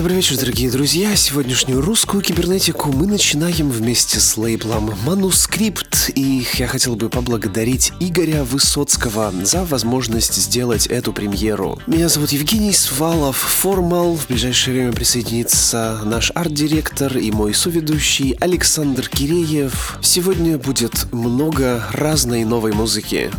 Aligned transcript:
Добрый 0.00 0.16
вечер, 0.16 0.38
дорогие 0.38 0.70
друзья. 0.70 1.14
Сегодняшнюю 1.14 1.82
русскую 1.82 2.22
кибернетику 2.22 2.90
мы 2.90 3.06
начинаем 3.06 3.68
вместе 3.68 4.18
с 4.18 4.38
лейблом 4.38 4.94
«Манускрипт». 5.04 6.10
И 6.14 6.46
я 6.54 6.68
хотел 6.68 6.96
бы 6.96 7.10
поблагодарить 7.10 7.92
Игоря 8.00 8.42
Высоцкого 8.42 9.30
за 9.44 9.62
возможность 9.66 10.36
сделать 10.36 10.86
эту 10.86 11.12
премьеру. 11.12 11.78
Меня 11.86 12.08
зовут 12.08 12.30
Евгений 12.32 12.72
Свалов, 12.72 13.36
Формал. 13.36 14.16
В 14.16 14.28
ближайшее 14.28 14.72
время 14.72 14.92
присоединится 14.94 16.00
наш 16.06 16.32
арт-директор 16.34 17.18
и 17.18 17.30
мой 17.30 17.52
соведущий 17.52 18.38
Александр 18.40 19.06
Киреев. 19.06 19.98
Сегодня 20.00 20.56
будет 20.56 21.12
много 21.12 21.86
разной 21.92 22.44
новой 22.44 22.72
музыки. 22.72 23.30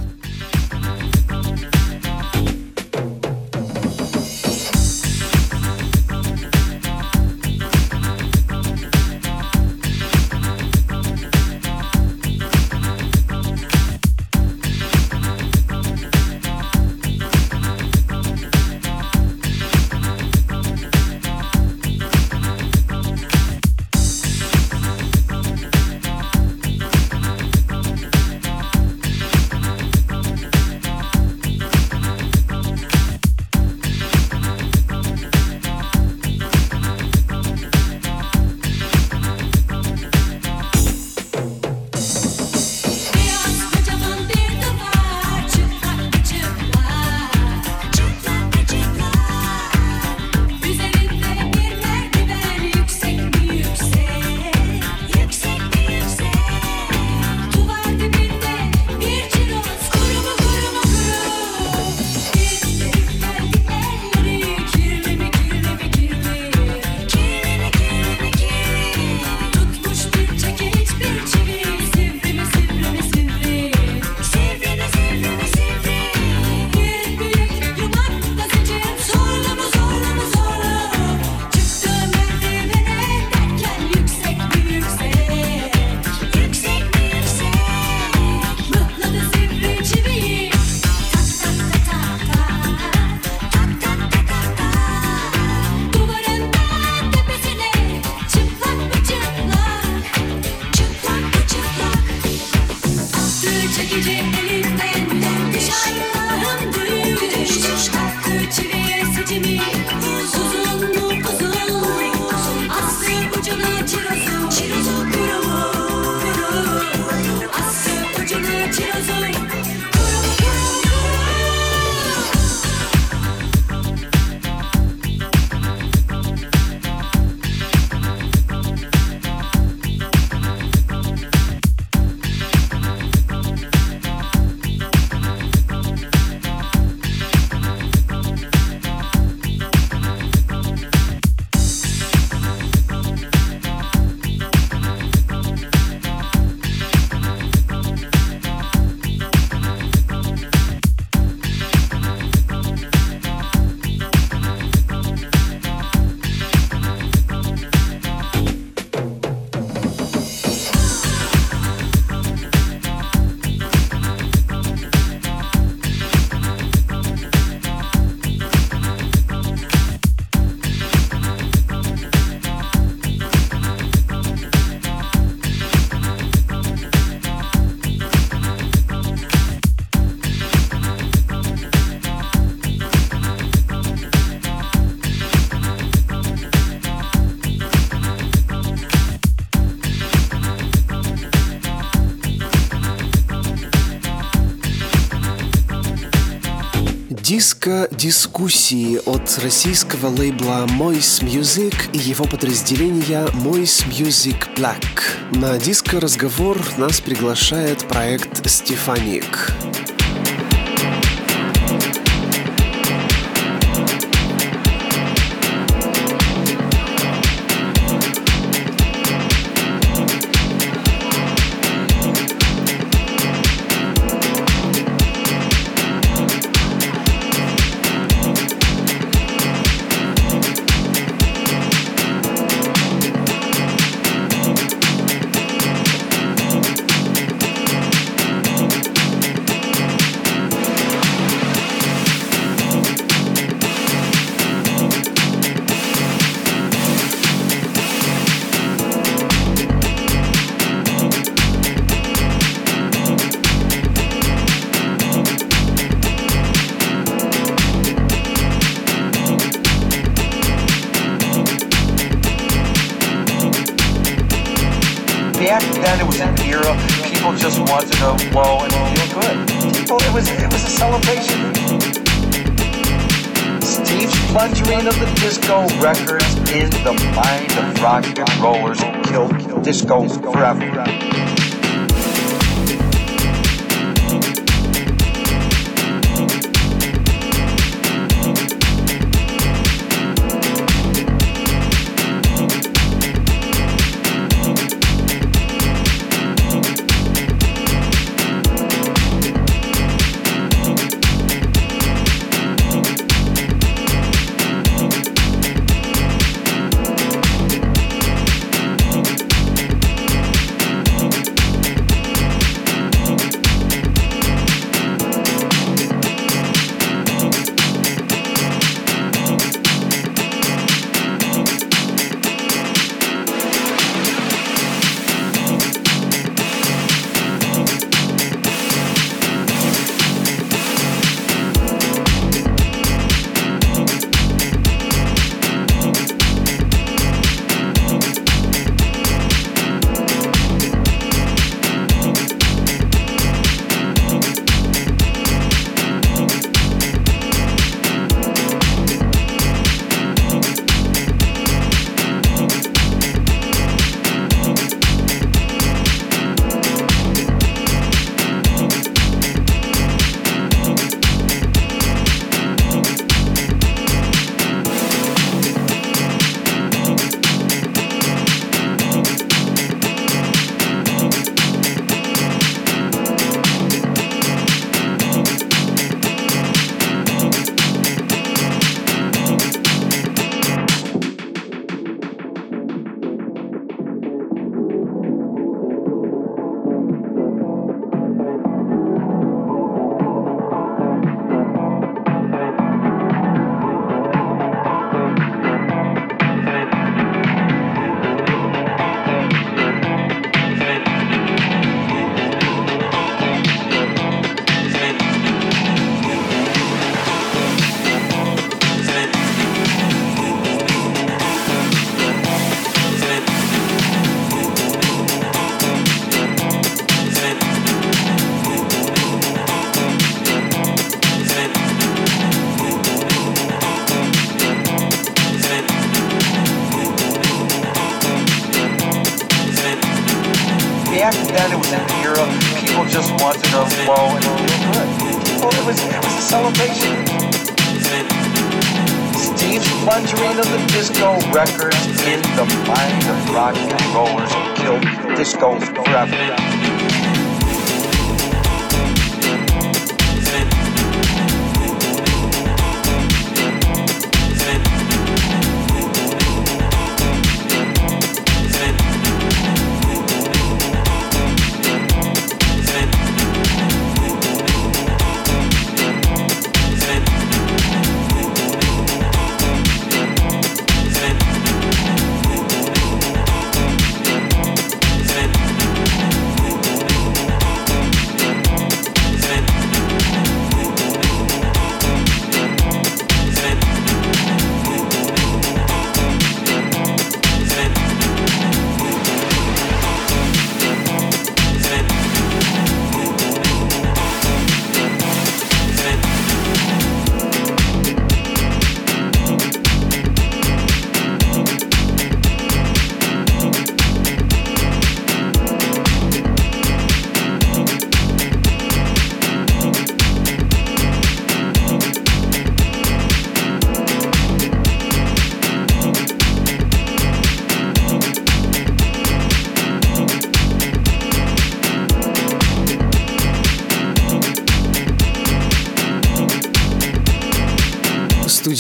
Диско-дискуссии 197.51 198.97
от 199.05 199.37
российского 199.43 200.07
лейбла 200.07 200.65
Moist 200.79 201.21
Music 201.21 201.75
и 201.91 201.97
его 201.97 202.23
подразделения 202.23 203.25
Moist 203.43 203.85
Music 203.89 204.55
Black. 204.55 204.87
На 205.33 205.57
диско-разговор 205.57 206.57
нас 206.77 207.01
приглашает 207.01 207.85
проект 207.89 208.49
«Стефаник». 208.49 209.51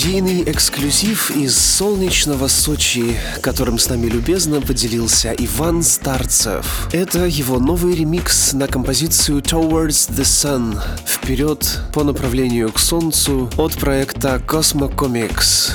Студийный 0.01 0.41
эксклюзив 0.51 1.29
из 1.29 1.55
солнечного 1.55 2.47
Сочи, 2.47 3.15
которым 3.39 3.77
с 3.77 3.87
нами 3.87 4.07
любезно 4.07 4.59
поделился 4.59 5.31
Иван 5.37 5.83
Старцев. 5.83 6.89
Это 6.91 7.27
его 7.27 7.59
новый 7.59 7.93
ремикс 7.93 8.53
на 8.53 8.65
композицию 8.65 9.41
Towards 9.41 10.09
the 10.09 10.23
Sun 10.23 10.81
«Вперед 11.05 11.81
по 11.93 12.03
направлению 12.03 12.71
к 12.71 12.79
Солнцу» 12.79 13.51
от 13.57 13.73
проекта 13.73 14.41
Cosmo 14.43 14.91
Comics. 14.91 15.69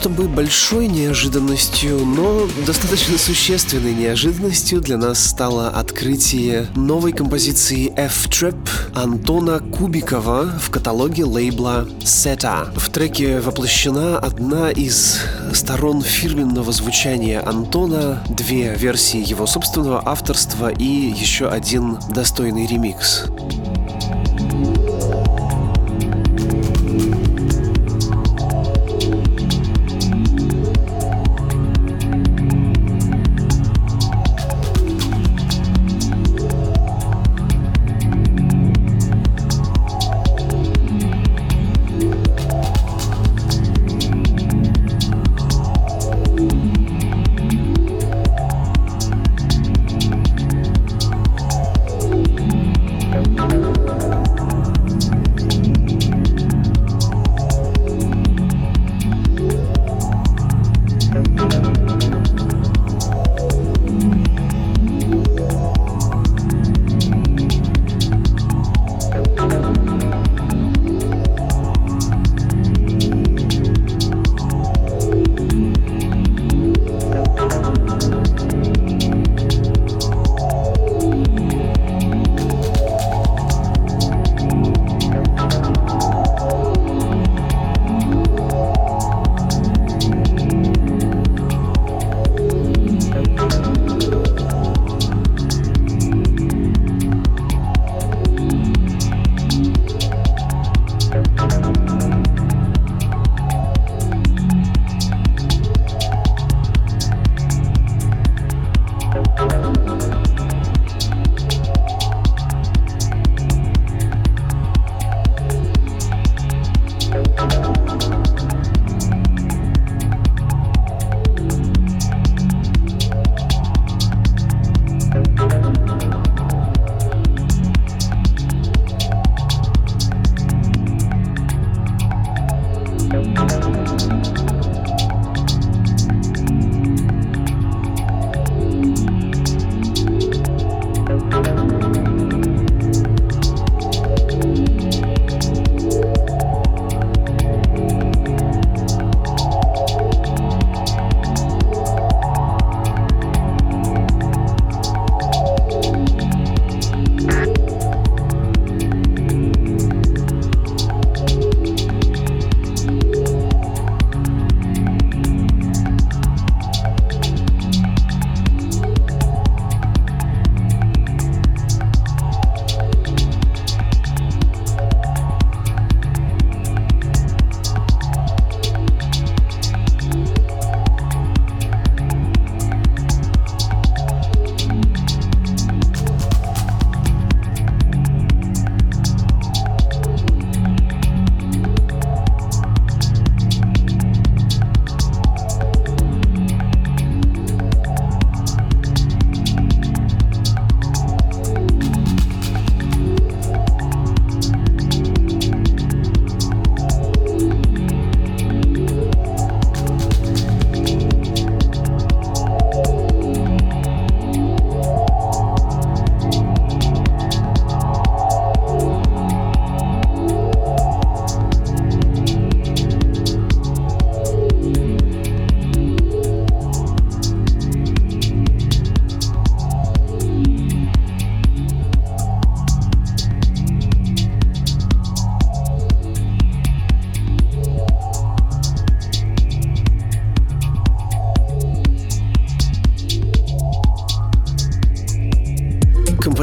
Чтобы 0.00 0.28
большой 0.28 0.86
неожиданностью, 0.86 2.06
но 2.06 2.48
достаточно 2.66 3.18
существенной 3.18 3.92
неожиданностью 3.92 4.80
для 4.80 4.96
нас 4.96 5.22
стало 5.22 5.68
открытие 5.68 6.68
новой 6.74 7.12
композиции 7.12 7.92
F-Trap 7.94 8.56
Антона 8.94 9.58
Кубикова 9.58 10.54
в 10.58 10.70
каталоге 10.70 11.24
лейбла 11.24 11.86
Seta. 12.00 12.72
В 12.78 12.88
треке 12.88 13.40
воплощена 13.40 14.18
одна 14.18 14.70
из 14.70 15.20
сторон 15.52 16.00
фирменного 16.00 16.72
звучания 16.72 17.46
Антона, 17.46 18.24
две 18.30 18.74
версии 18.74 19.22
его 19.22 19.46
собственного 19.46 20.02
авторства 20.06 20.70
и 20.72 20.84
еще 20.84 21.48
один 21.48 21.98
достойный 22.14 22.66
ремикс. 22.66 23.26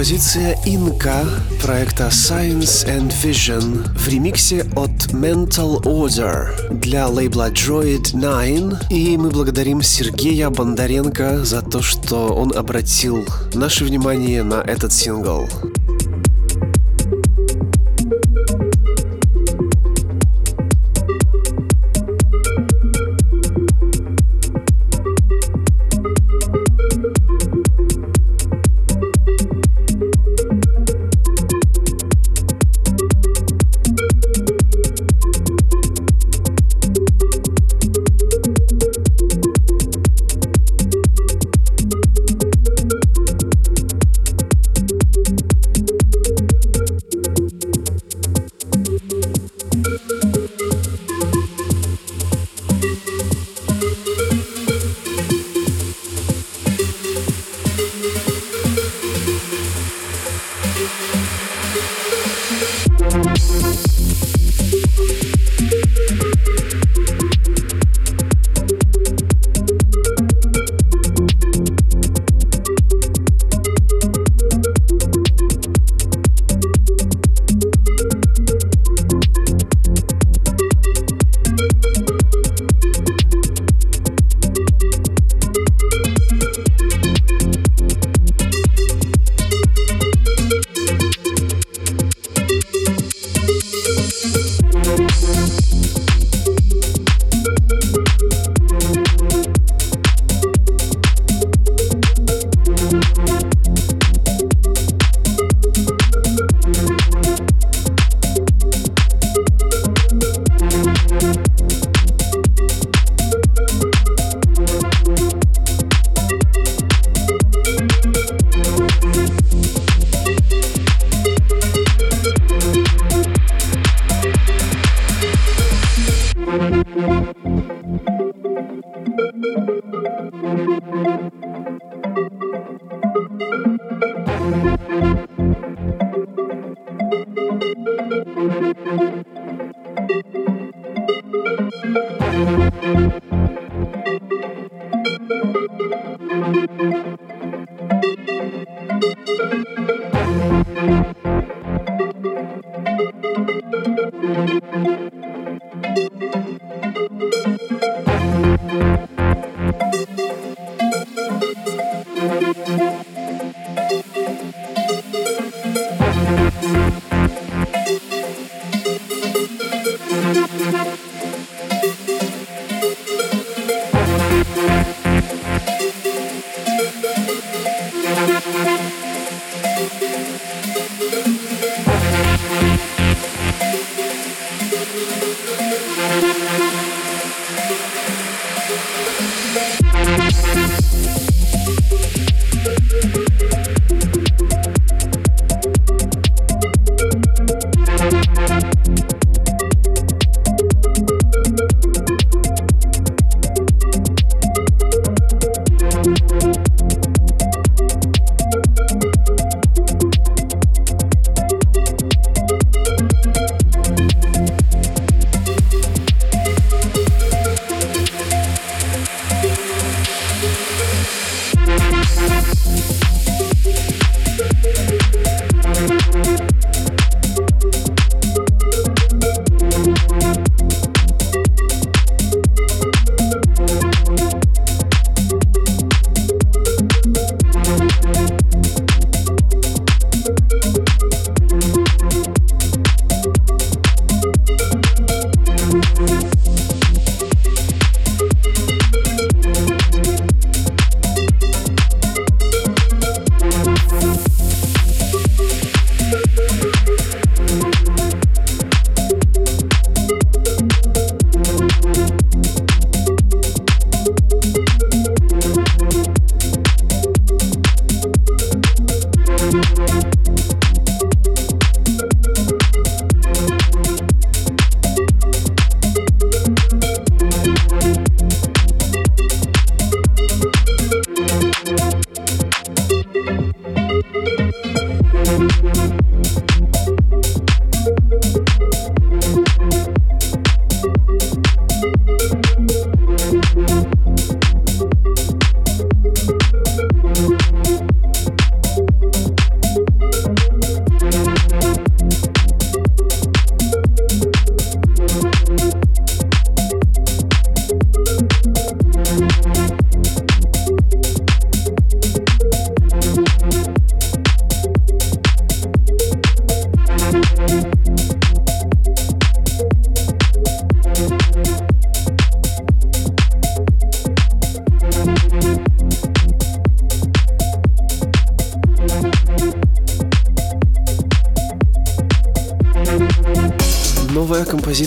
Композиция 0.07 0.57
«Инка» 0.65 1.25
проекта 1.61 2.05
Science 2.05 2.87
and 2.87 3.13
Vision 3.21 3.85
в 3.93 4.07
ремиксе 4.07 4.61
от 4.73 5.11
Mental 5.11 5.83
Order 5.83 6.73
для 6.73 7.07
лейбла 7.07 7.51
Droid 7.51 8.13
9. 8.13 8.89
И 8.89 9.17
мы 9.17 9.29
благодарим 9.29 9.81
Сергея 9.81 10.49
Бондаренко 10.49 11.43
за 11.43 11.61
то, 11.61 11.81
что 11.81 12.29
он 12.29 12.55
обратил 12.55 13.25
наше 13.53 13.83
внимание 13.83 14.43
на 14.43 14.61
этот 14.61 14.93
сингл. 14.93 15.45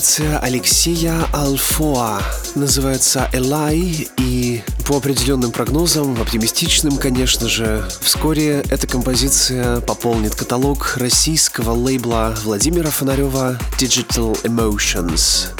Композиция 0.00 0.38
Алексея 0.38 1.26
Алфоа. 1.30 2.22
Называется 2.54 3.28
«Элай» 3.34 4.08
и 4.16 4.62
по 4.88 4.96
определенным 4.96 5.52
прогнозам, 5.52 6.18
оптимистичным, 6.22 6.96
конечно 6.96 7.50
же, 7.50 7.86
вскоре 8.00 8.64
эта 8.70 8.86
композиция 8.86 9.82
пополнит 9.82 10.34
каталог 10.34 10.94
российского 10.96 11.72
лейбла 11.72 12.34
Владимира 12.44 12.88
Фонарева 12.88 13.58
Digital 13.78 14.42
Emotions. 14.42 15.50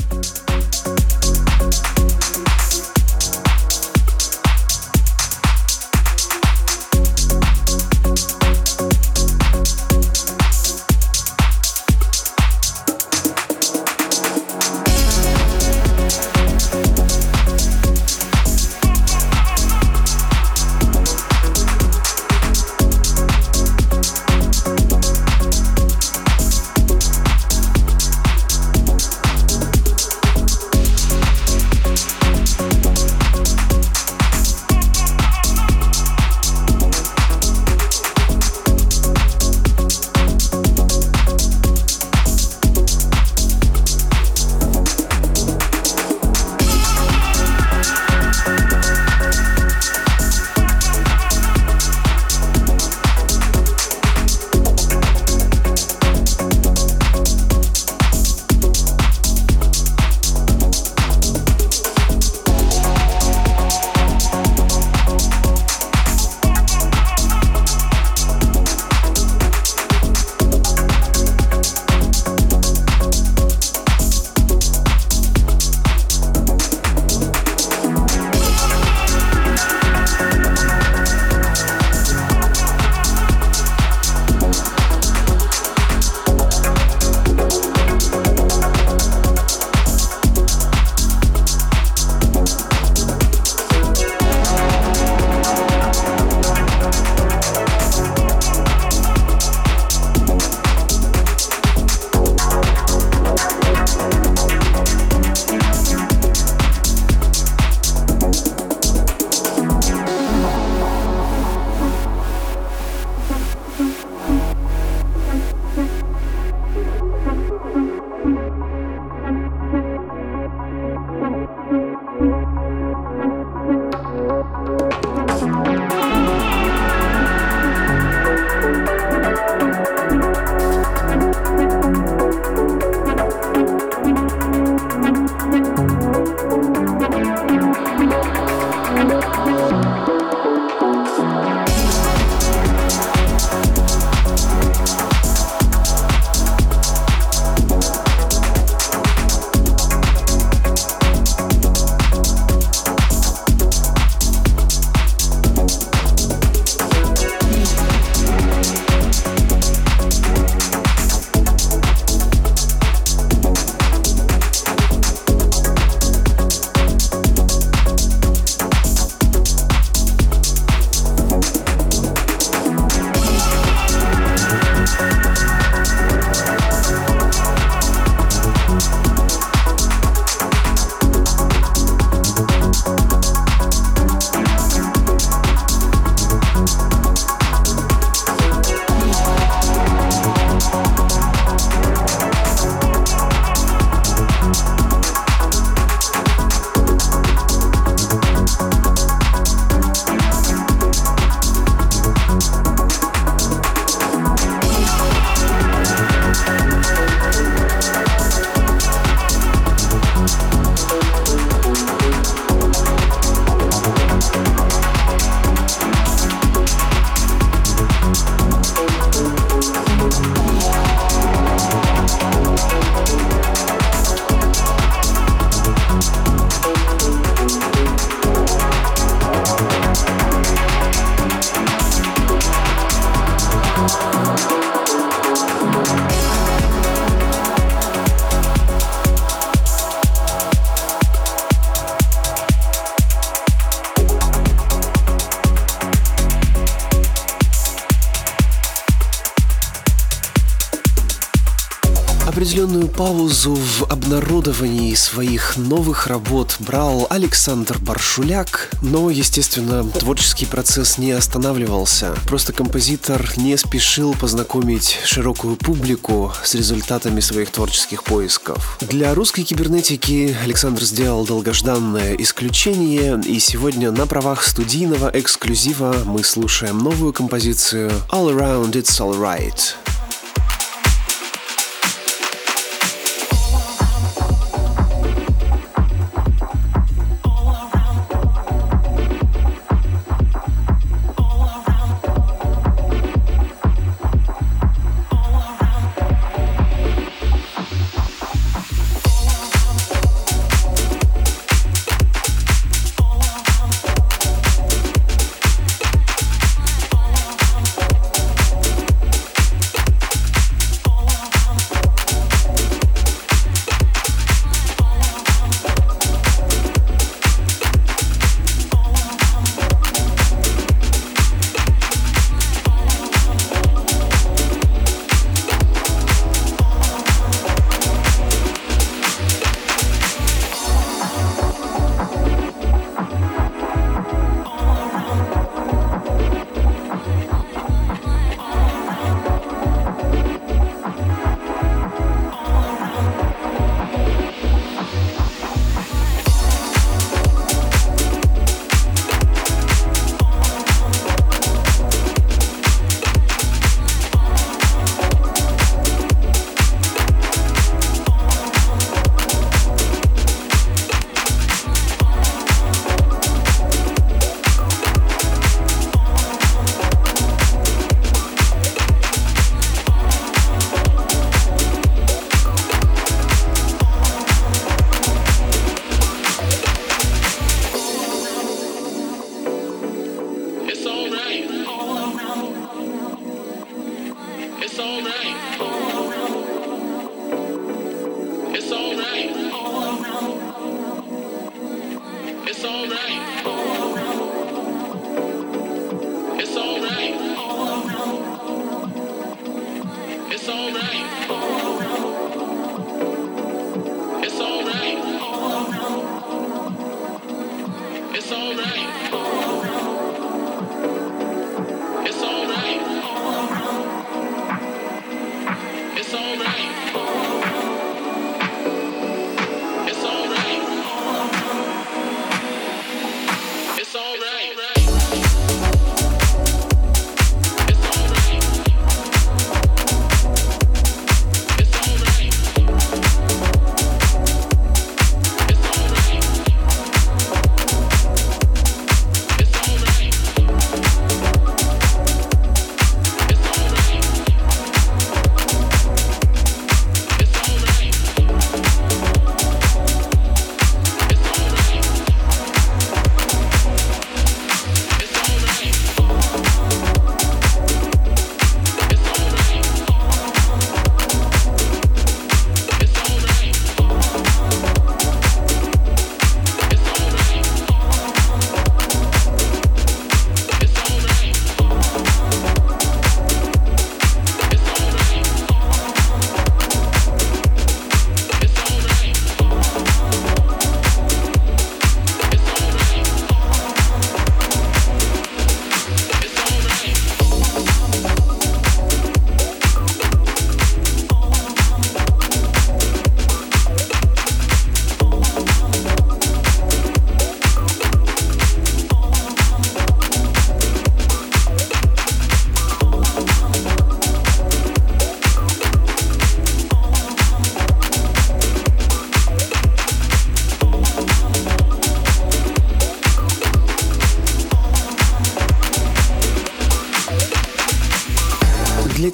Паузу 253.00 253.54
в 253.54 253.84
обнародовании 253.84 254.94
своих 254.94 255.56
новых 255.56 256.06
работ 256.06 256.56
брал 256.58 257.06
Александр 257.08 257.78
Баршуляк, 257.78 258.68
но, 258.82 259.08
естественно, 259.08 259.82
творческий 259.84 260.44
процесс 260.44 260.98
не 260.98 261.12
останавливался. 261.12 262.14
Просто 262.26 262.52
композитор 262.52 263.26
не 263.38 263.56
спешил 263.56 264.14
познакомить 264.20 264.98
широкую 265.06 265.56
публику 265.56 266.34
с 266.44 266.54
результатами 266.54 267.20
своих 267.20 267.50
творческих 267.50 268.04
поисков. 268.04 268.76
Для 268.82 269.14
русской 269.14 269.44
кибернетики 269.44 270.36
Александр 270.44 270.82
сделал 270.84 271.24
долгожданное 271.24 272.16
исключение, 272.16 273.18
и 273.24 273.38
сегодня 273.38 273.92
на 273.92 274.06
правах 274.06 274.44
студийного 274.44 275.10
эксклюзива 275.14 275.96
мы 276.04 276.22
слушаем 276.22 276.76
новую 276.76 277.14
композицию 277.14 277.92
All 278.10 278.30
Around 278.30 278.72
It's 278.72 279.00
Alright. 279.00 279.80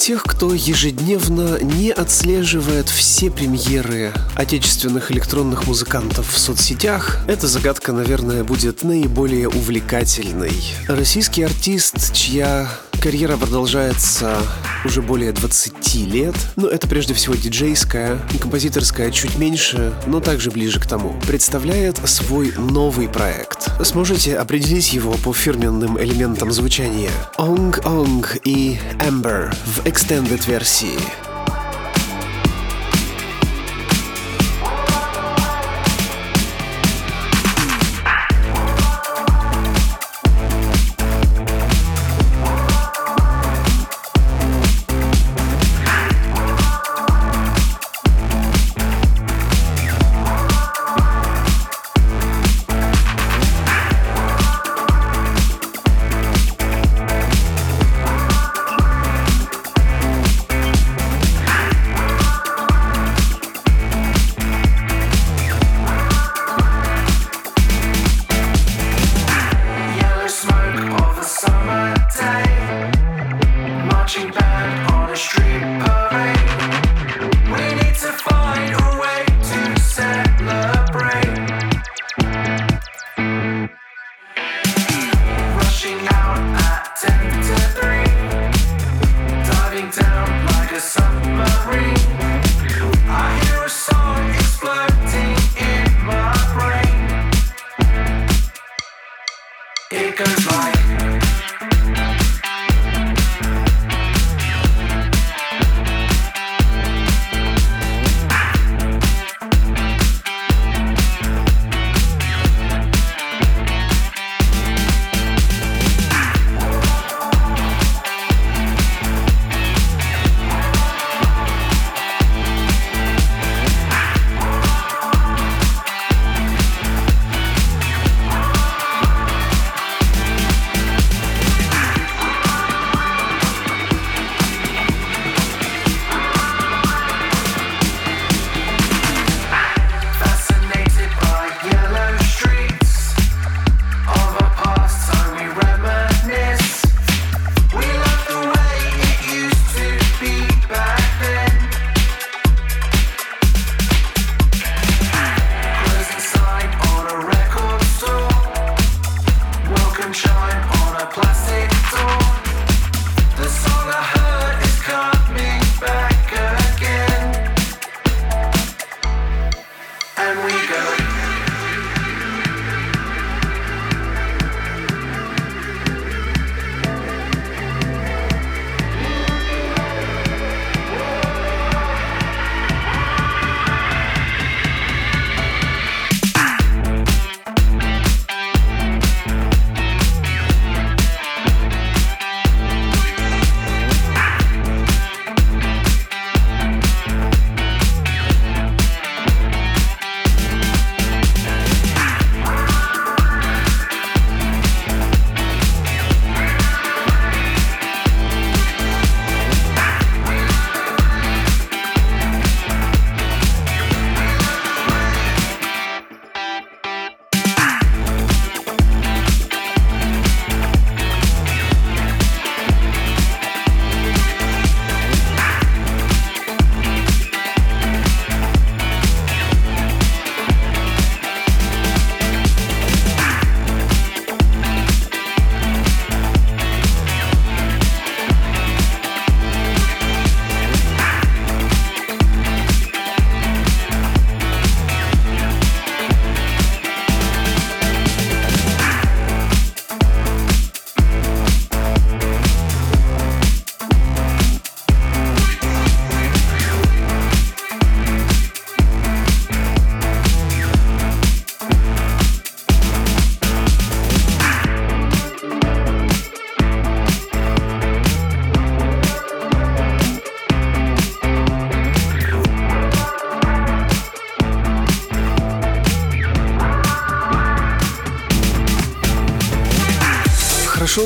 Тех, 0.07 0.23
кто 0.23 0.55
ежедневно 0.55 1.59
не 1.61 1.91
отслеживает 1.91 2.89
все 2.89 3.29
премьеры 3.29 4.13
отечественных 4.37 5.11
электронных 5.11 5.67
музыкантов 5.67 6.33
в 6.33 6.39
соцсетях, 6.39 7.19
эта 7.27 7.49
загадка, 7.49 7.91
наверное, 7.91 8.45
будет 8.45 8.85
наиболее 8.85 9.49
увлекательной. 9.49 10.53
Российский 10.87 11.43
артист, 11.43 12.13
чья 12.13 12.69
карьера 13.07 13.37
продолжается 13.37 14.37
уже 14.85 15.01
более 15.01 15.31
20 15.31 15.95
лет, 16.07 16.35
но 16.57 16.67
это 16.67 16.89
прежде 16.89 17.15
всего 17.15 17.37
диджейская 17.37 18.19
и 18.35 18.39
композиторская 18.39 19.13
чуть 19.13 19.39
меньше, 19.39 19.95
но 20.09 20.19
также 20.19 20.51
ближе 20.51 20.81
к 20.81 20.87
тому. 20.87 21.15
Представляет 21.25 21.99
свой 22.09 22.53
новый 22.59 23.09
проект. 23.09 23.69
Сможете 23.85 24.37
определить 24.37 24.93
его 24.93 25.13
по 25.23 25.33
фирменным 25.33 26.03
элементам 26.03 26.51
звучания. 26.51 27.13
Онг-онг 27.39 28.39
и 28.43 28.77
Amber 28.99 29.55
в 29.55 29.87
extended 29.87 30.45
версии. 30.49 31.26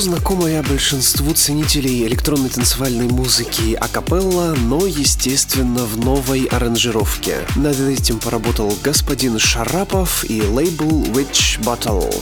Хорошо 0.01 0.17
знакомая 0.17 0.63
большинству 0.63 1.35
ценителей 1.35 2.07
электронной 2.07 2.49
танцевальной 2.49 3.07
музыки 3.09 3.75
акапелла, 3.75 4.55
но, 4.55 4.87
естественно, 4.87 5.85
в 5.85 5.99
новой 5.99 6.45
аранжировке. 6.45 7.47
Над 7.57 7.79
этим 7.81 8.19
поработал 8.19 8.73
господин 8.83 9.39
Шарапов 9.39 10.25
и 10.29 10.43
лейбл 10.43 11.03
Witch 11.13 11.61
Battle. 11.63 12.15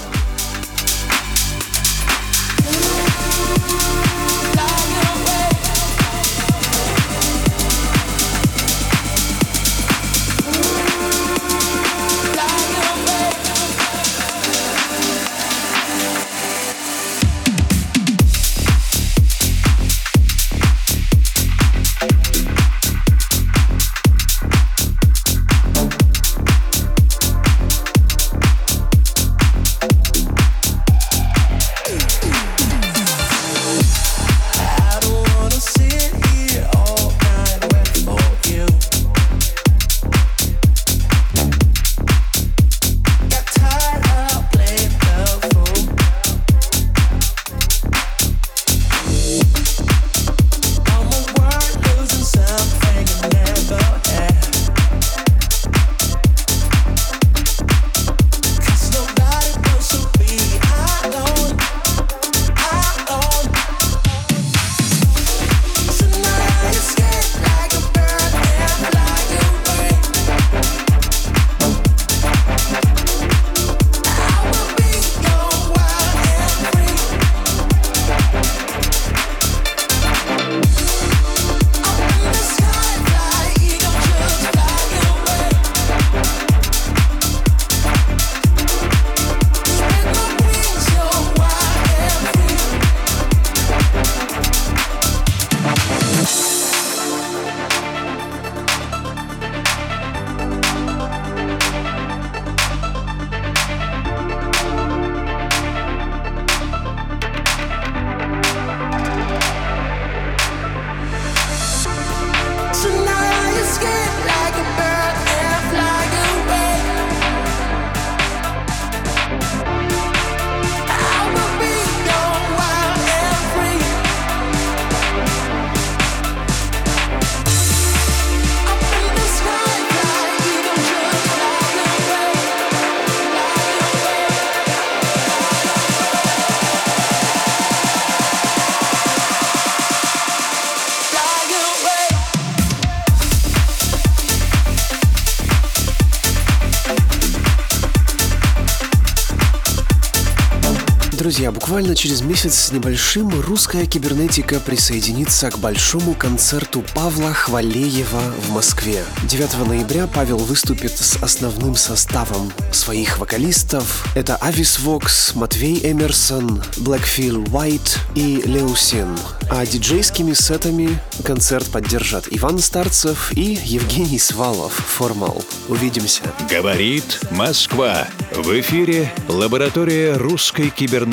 Друзья, 151.19 151.51
буквально 151.51 151.97
через 151.97 152.23
месяц 152.23 152.55
с 152.55 152.73
небольшим 152.73 153.29
русская 153.41 153.87
кибернетика 153.87 154.61
присоединится 154.61 155.51
к 155.51 155.59
большому 155.59 156.15
концерту 156.15 156.85
Павла 156.95 157.35
Хвалеева 157.35 158.23
в 158.47 158.53
Москве. 158.53 159.03
9 159.25 159.67
ноября 159.67 160.07
Павел 160.07 160.39
выступит 160.39 160.93
с 160.93 161.21
основным 161.21 161.75
составом 161.75 162.53
своих 162.73 163.19
вокалистов. 163.19 164.07
Это 164.15 164.37
Авис 164.37 164.79
Вокс, 164.79 165.35
Матвей 165.35 165.81
Эмерсон, 165.83 166.63
Блэкфилл 166.77 167.45
Уайт 167.53 167.99
и 168.15 168.41
Леусин. 168.45 169.19
А 169.51 169.67
диджейскими 169.67 170.35
сетами 170.35 171.01
концерт 171.25 171.67
поддержат 171.73 172.27
Иван 172.31 172.61
Старцев 172.61 173.33
и 173.33 173.59
Евгений 173.65 174.21
Свалов. 174.21 174.73
Формал. 174.73 175.43
Увидимся. 175.69 176.23
Говорит 176.49 177.21
Москва. 177.33 178.07
В 178.33 178.61
эфире 178.61 179.13
лаборатория 179.27 180.15
русской 180.15 180.71
кибернетики. 180.71 181.08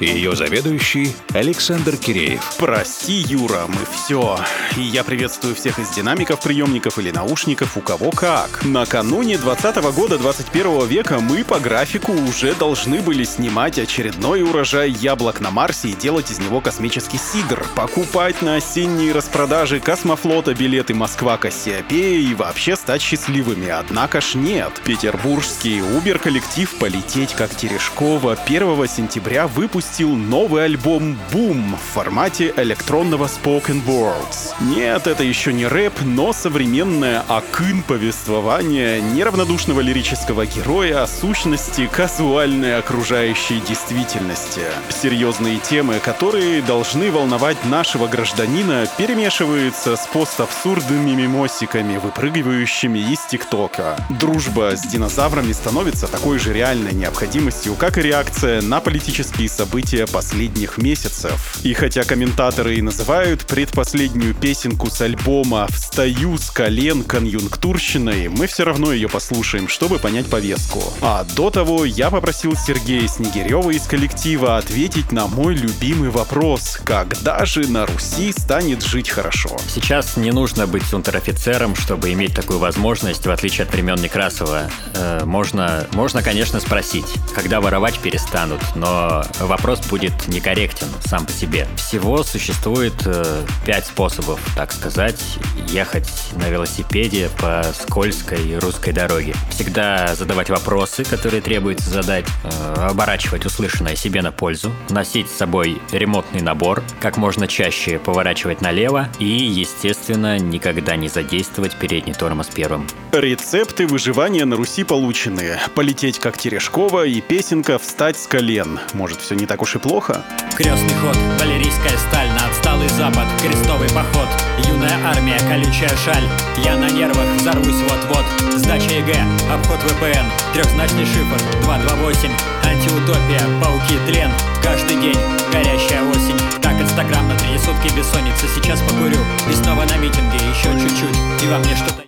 Ее 0.00 0.34
заведующий 0.34 1.14
Александр 1.32 1.96
Киреев. 1.96 2.40
Прости, 2.58 3.12
Юра, 3.12 3.66
мы 3.68 3.78
все. 3.92 4.38
И 4.76 4.80
я 4.80 5.04
приветствую 5.04 5.54
всех 5.54 5.78
из 5.78 5.90
динамиков, 5.90 6.42
приемников 6.42 6.98
или 6.98 7.10
наушников, 7.10 7.76
у 7.76 7.80
кого 7.80 8.10
как. 8.10 8.64
Накануне 8.64 9.38
20 9.38 9.76
года 9.94 10.18
21 10.18 10.86
века 10.86 11.20
мы 11.20 11.44
по 11.44 11.60
графику 11.60 12.12
уже 12.12 12.54
должны 12.54 13.00
были 13.00 13.24
снимать 13.24 13.78
очередной 13.78 14.42
урожай 14.42 14.90
яблок 14.90 15.40
на 15.40 15.50
Марсе 15.50 15.88
и 15.90 15.92
делать 15.92 16.30
из 16.30 16.40
него 16.40 16.60
космический 16.60 17.18
сидр. 17.18 17.64
Покупать 17.76 18.42
на 18.42 18.56
осенние 18.56 19.12
распродажи 19.12 19.80
космофлота 19.80 20.54
билеты 20.54 20.94
Москва-Кассиопея 20.94 22.18
и 22.20 22.34
вообще 22.34 22.74
стать 22.74 23.00
счастливыми. 23.00 23.68
Однако 23.68 24.20
ж 24.20 24.34
нет. 24.34 24.72
Петербургский 24.84 25.82
Убер-коллектив 25.82 26.68
«Полететь 26.78 27.34
как 27.34 27.54
Терешкова» 27.54 28.36
1 28.44 28.88
сентября 28.88 29.19
выпустил 29.46 30.16
новый 30.16 30.64
альбом 30.64 31.16
«Бум» 31.32 31.76
в 31.76 31.94
формате 31.94 32.52
электронного 32.56 33.26
spoken 33.26 33.84
words. 33.86 34.54
Нет, 34.60 35.06
это 35.06 35.22
еще 35.22 35.52
не 35.52 35.66
рэп, 35.66 36.00
но 36.02 36.32
современное 36.32 37.22
акын 37.28 37.82
повествование 37.82 39.00
неравнодушного 39.00 39.80
лирического 39.80 40.46
героя 40.46 41.02
о 41.02 41.06
сущности 41.06 41.86
казуальной 41.86 42.78
окружающей 42.78 43.60
действительности. 43.60 44.62
Серьезные 44.88 45.58
темы, 45.58 46.00
которые 46.02 46.62
должны 46.62 47.12
волновать 47.12 47.62
нашего 47.66 48.06
гражданина, 48.06 48.86
перемешиваются 48.96 49.96
с 49.96 50.06
постабсурдными 50.06 51.12
мимосиками, 51.12 51.98
выпрыгивающими 51.98 52.98
из 53.12 53.20
ТикТока. 53.20 53.96
Дружба 54.08 54.76
с 54.76 54.82
динозаврами 54.82 55.52
становится 55.52 56.08
такой 56.08 56.38
же 56.38 56.52
реальной 56.52 56.92
необходимостью, 56.92 57.74
как 57.74 57.98
и 57.98 58.02
реакция 58.02 58.62
на 58.62 58.80
политические 58.80 59.09
события 59.48 60.06
последних 60.06 60.78
месяцев. 60.78 61.58
И 61.62 61.74
хотя 61.74 62.04
комментаторы 62.04 62.76
и 62.76 62.82
называют 62.82 63.46
предпоследнюю 63.46 64.34
песенку 64.34 64.90
с 64.90 65.00
альбома 65.00 65.66
«Встаю 65.70 66.38
с 66.38 66.50
колен 66.50 67.02
конъюнктурщиной», 67.02 68.28
мы 68.28 68.46
все 68.46 68.64
равно 68.64 68.92
ее 68.92 69.08
послушаем, 69.08 69.68
чтобы 69.68 69.98
понять 69.98 70.26
повестку. 70.26 70.82
А 71.00 71.24
до 71.24 71.50
того 71.50 71.84
я 71.84 72.10
попросил 72.10 72.54
Сергея 72.56 73.08
Снегирева 73.08 73.70
из 73.70 73.82
коллектива 73.82 74.58
ответить 74.58 75.12
на 75.12 75.26
мой 75.26 75.54
любимый 75.54 76.10
вопрос 76.10 76.78
«Когда 76.84 77.44
же 77.44 77.66
на 77.68 77.86
Руси 77.86 78.32
станет 78.32 78.82
жить 78.82 79.10
хорошо?» 79.10 79.56
Сейчас 79.68 80.16
не 80.16 80.30
нужно 80.30 80.66
быть 80.66 80.92
унтер-офицером, 80.92 81.74
чтобы 81.74 82.12
иметь 82.12 82.34
такую 82.34 82.58
возможность, 82.58 83.26
в 83.26 83.30
отличие 83.30 83.66
от 83.66 83.72
времен 83.72 83.96
Некрасова. 84.00 84.70
Э, 84.94 85.24
можно, 85.24 85.86
можно, 85.92 86.22
конечно, 86.22 86.60
спросить, 86.60 87.06
когда 87.34 87.60
воровать 87.60 87.98
перестанут, 87.98 88.60
но 88.74 88.99
вопрос 89.40 89.80
будет 89.86 90.28
некорректен 90.28 90.88
сам 91.04 91.26
по 91.26 91.32
себе. 91.32 91.66
Всего 91.76 92.22
существует 92.22 92.94
э, 93.04 93.42
пять 93.64 93.86
способов, 93.86 94.40
так 94.56 94.72
сказать, 94.72 95.20
ехать 95.68 96.10
на 96.36 96.48
велосипеде 96.48 97.30
по 97.40 97.64
скользкой 97.74 98.58
русской 98.58 98.92
дороге. 98.92 99.34
Всегда 99.50 100.14
задавать 100.14 100.50
вопросы, 100.50 101.04
которые 101.04 101.42
требуется 101.42 101.90
задать, 101.90 102.26
э, 102.44 102.74
оборачивать 102.88 103.46
услышанное 103.46 103.96
себе 103.96 104.22
на 104.22 104.32
пользу, 104.32 104.72
носить 104.88 105.28
с 105.28 105.36
собой 105.36 105.80
ремонтный 105.92 106.42
набор, 106.42 106.82
как 107.00 107.16
можно 107.16 107.46
чаще 107.46 107.98
поворачивать 107.98 108.60
налево 108.60 109.08
и, 109.18 109.24
естественно, 109.24 110.38
никогда 110.38 110.96
не 110.96 111.08
задействовать 111.08 111.76
передний 111.76 112.14
тормоз 112.14 112.48
первым. 112.48 112.86
Рецепты 113.12 113.86
выживания 113.86 114.44
на 114.44 114.56
Руси 114.56 114.84
получены. 114.84 115.58
Полететь 115.74 116.18
как 116.18 116.38
Терешкова 116.38 117.06
и 117.06 117.20
песенка 117.20 117.78
«Встать 117.78 118.18
с 118.18 118.26
колен». 118.26 118.78
Может, 118.94 119.20
все 119.20 119.34
не 119.34 119.46
так 119.46 119.62
уж 119.62 119.76
и 119.76 119.78
плохо? 119.78 120.22
Крестный 120.56 120.94
ход, 120.94 121.16
валирийская 121.38 121.96
сталь 122.08 122.28
на 122.28 122.46
отсталый 122.48 122.88
запад, 122.88 123.26
крестовый 123.40 123.88
поход, 123.90 124.28
юная 124.66 124.98
армия, 125.04 125.38
колючая 125.48 125.96
шаль. 126.04 126.24
Я 126.64 126.76
на 126.76 126.90
нервах, 126.90 127.26
взорвусь 127.36 127.82
вот-вот. 127.88 128.24
Сдача 128.56 128.90
ЕГЭ, 128.90 129.22
обход 129.52 129.80
ВПН, 129.80 130.26
трехзначный 130.54 131.06
шифр, 131.06 131.40
228, 131.62 132.30
антиутопия, 132.64 133.42
пауки, 133.62 133.98
тлен. 134.06 134.30
Каждый 134.62 135.00
день, 135.00 135.18
горящая 135.52 136.02
осень. 136.10 136.38
Так 136.60 136.80
инстаграм 136.80 137.26
на 137.28 137.36
три 137.38 137.56
сутки 137.58 137.94
бессонница, 137.96 138.46
сейчас 138.54 138.80
покурю. 138.80 139.20
И 139.50 139.54
снова 139.54 139.84
на 139.84 139.96
митинге, 139.96 140.38
еще 140.50 140.72
чуть-чуть. 140.80 141.44
И 141.44 141.48
во 141.48 141.58
мне 141.58 141.76
что-то 141.76 142.04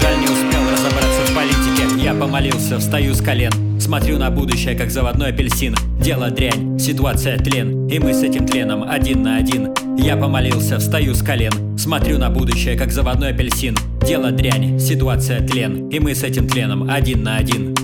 Жаль, 0.00 0.18
не 0.18 0.26
успел 0.26 0.47
Я 2.00 2.14
помолился, 2.14 2.78
встаю 2.78 3.12
с 3.12 3.20
колен. 3.20 3.80
Смотрю 3.80 4.18
на 4.18 4.30
будущее, 4.30 4.76
как 4.76 4.90
заводной 4.90 5.30
апельсин. 5.30 5.74
Дело 6.00 6.30
дрянь, 6.30 6.78
ситуация 6.78 7.36
тлен. 7.38 7.88
И 7.88 7.98
мы 7.98 8.14
с 8.14 8.22
этим 8.22 8.46
тленом 8.46 8.88
один 8.88 9.24
на 9.24 9.36
один. 9.36 9.74
Я 9.98 10.16
помолился, 10.16 10.78
встаю 10.78 11.12
с 11.12 11.22
колен. 11.22 11.76
Смотрю 11.76 12.18
на 12.18 12.30
будущее, 12.30 12.76
как 12.76 12.92
заводной 12.92 13.30
апельсин. 13.30 13.76
Дело 14.06 14.30
дрянь, 14.30 14.78
ситуация 14.78 15.44
тлен. 15.44 15.88
И 15.88 15.98
мы 15.98 16.14
с 16.14 16.22
этим 16.22 16.46
тленом 16.46 16.88
один 16.88 17.24
на 17.24 17.36
один 17.36 17.77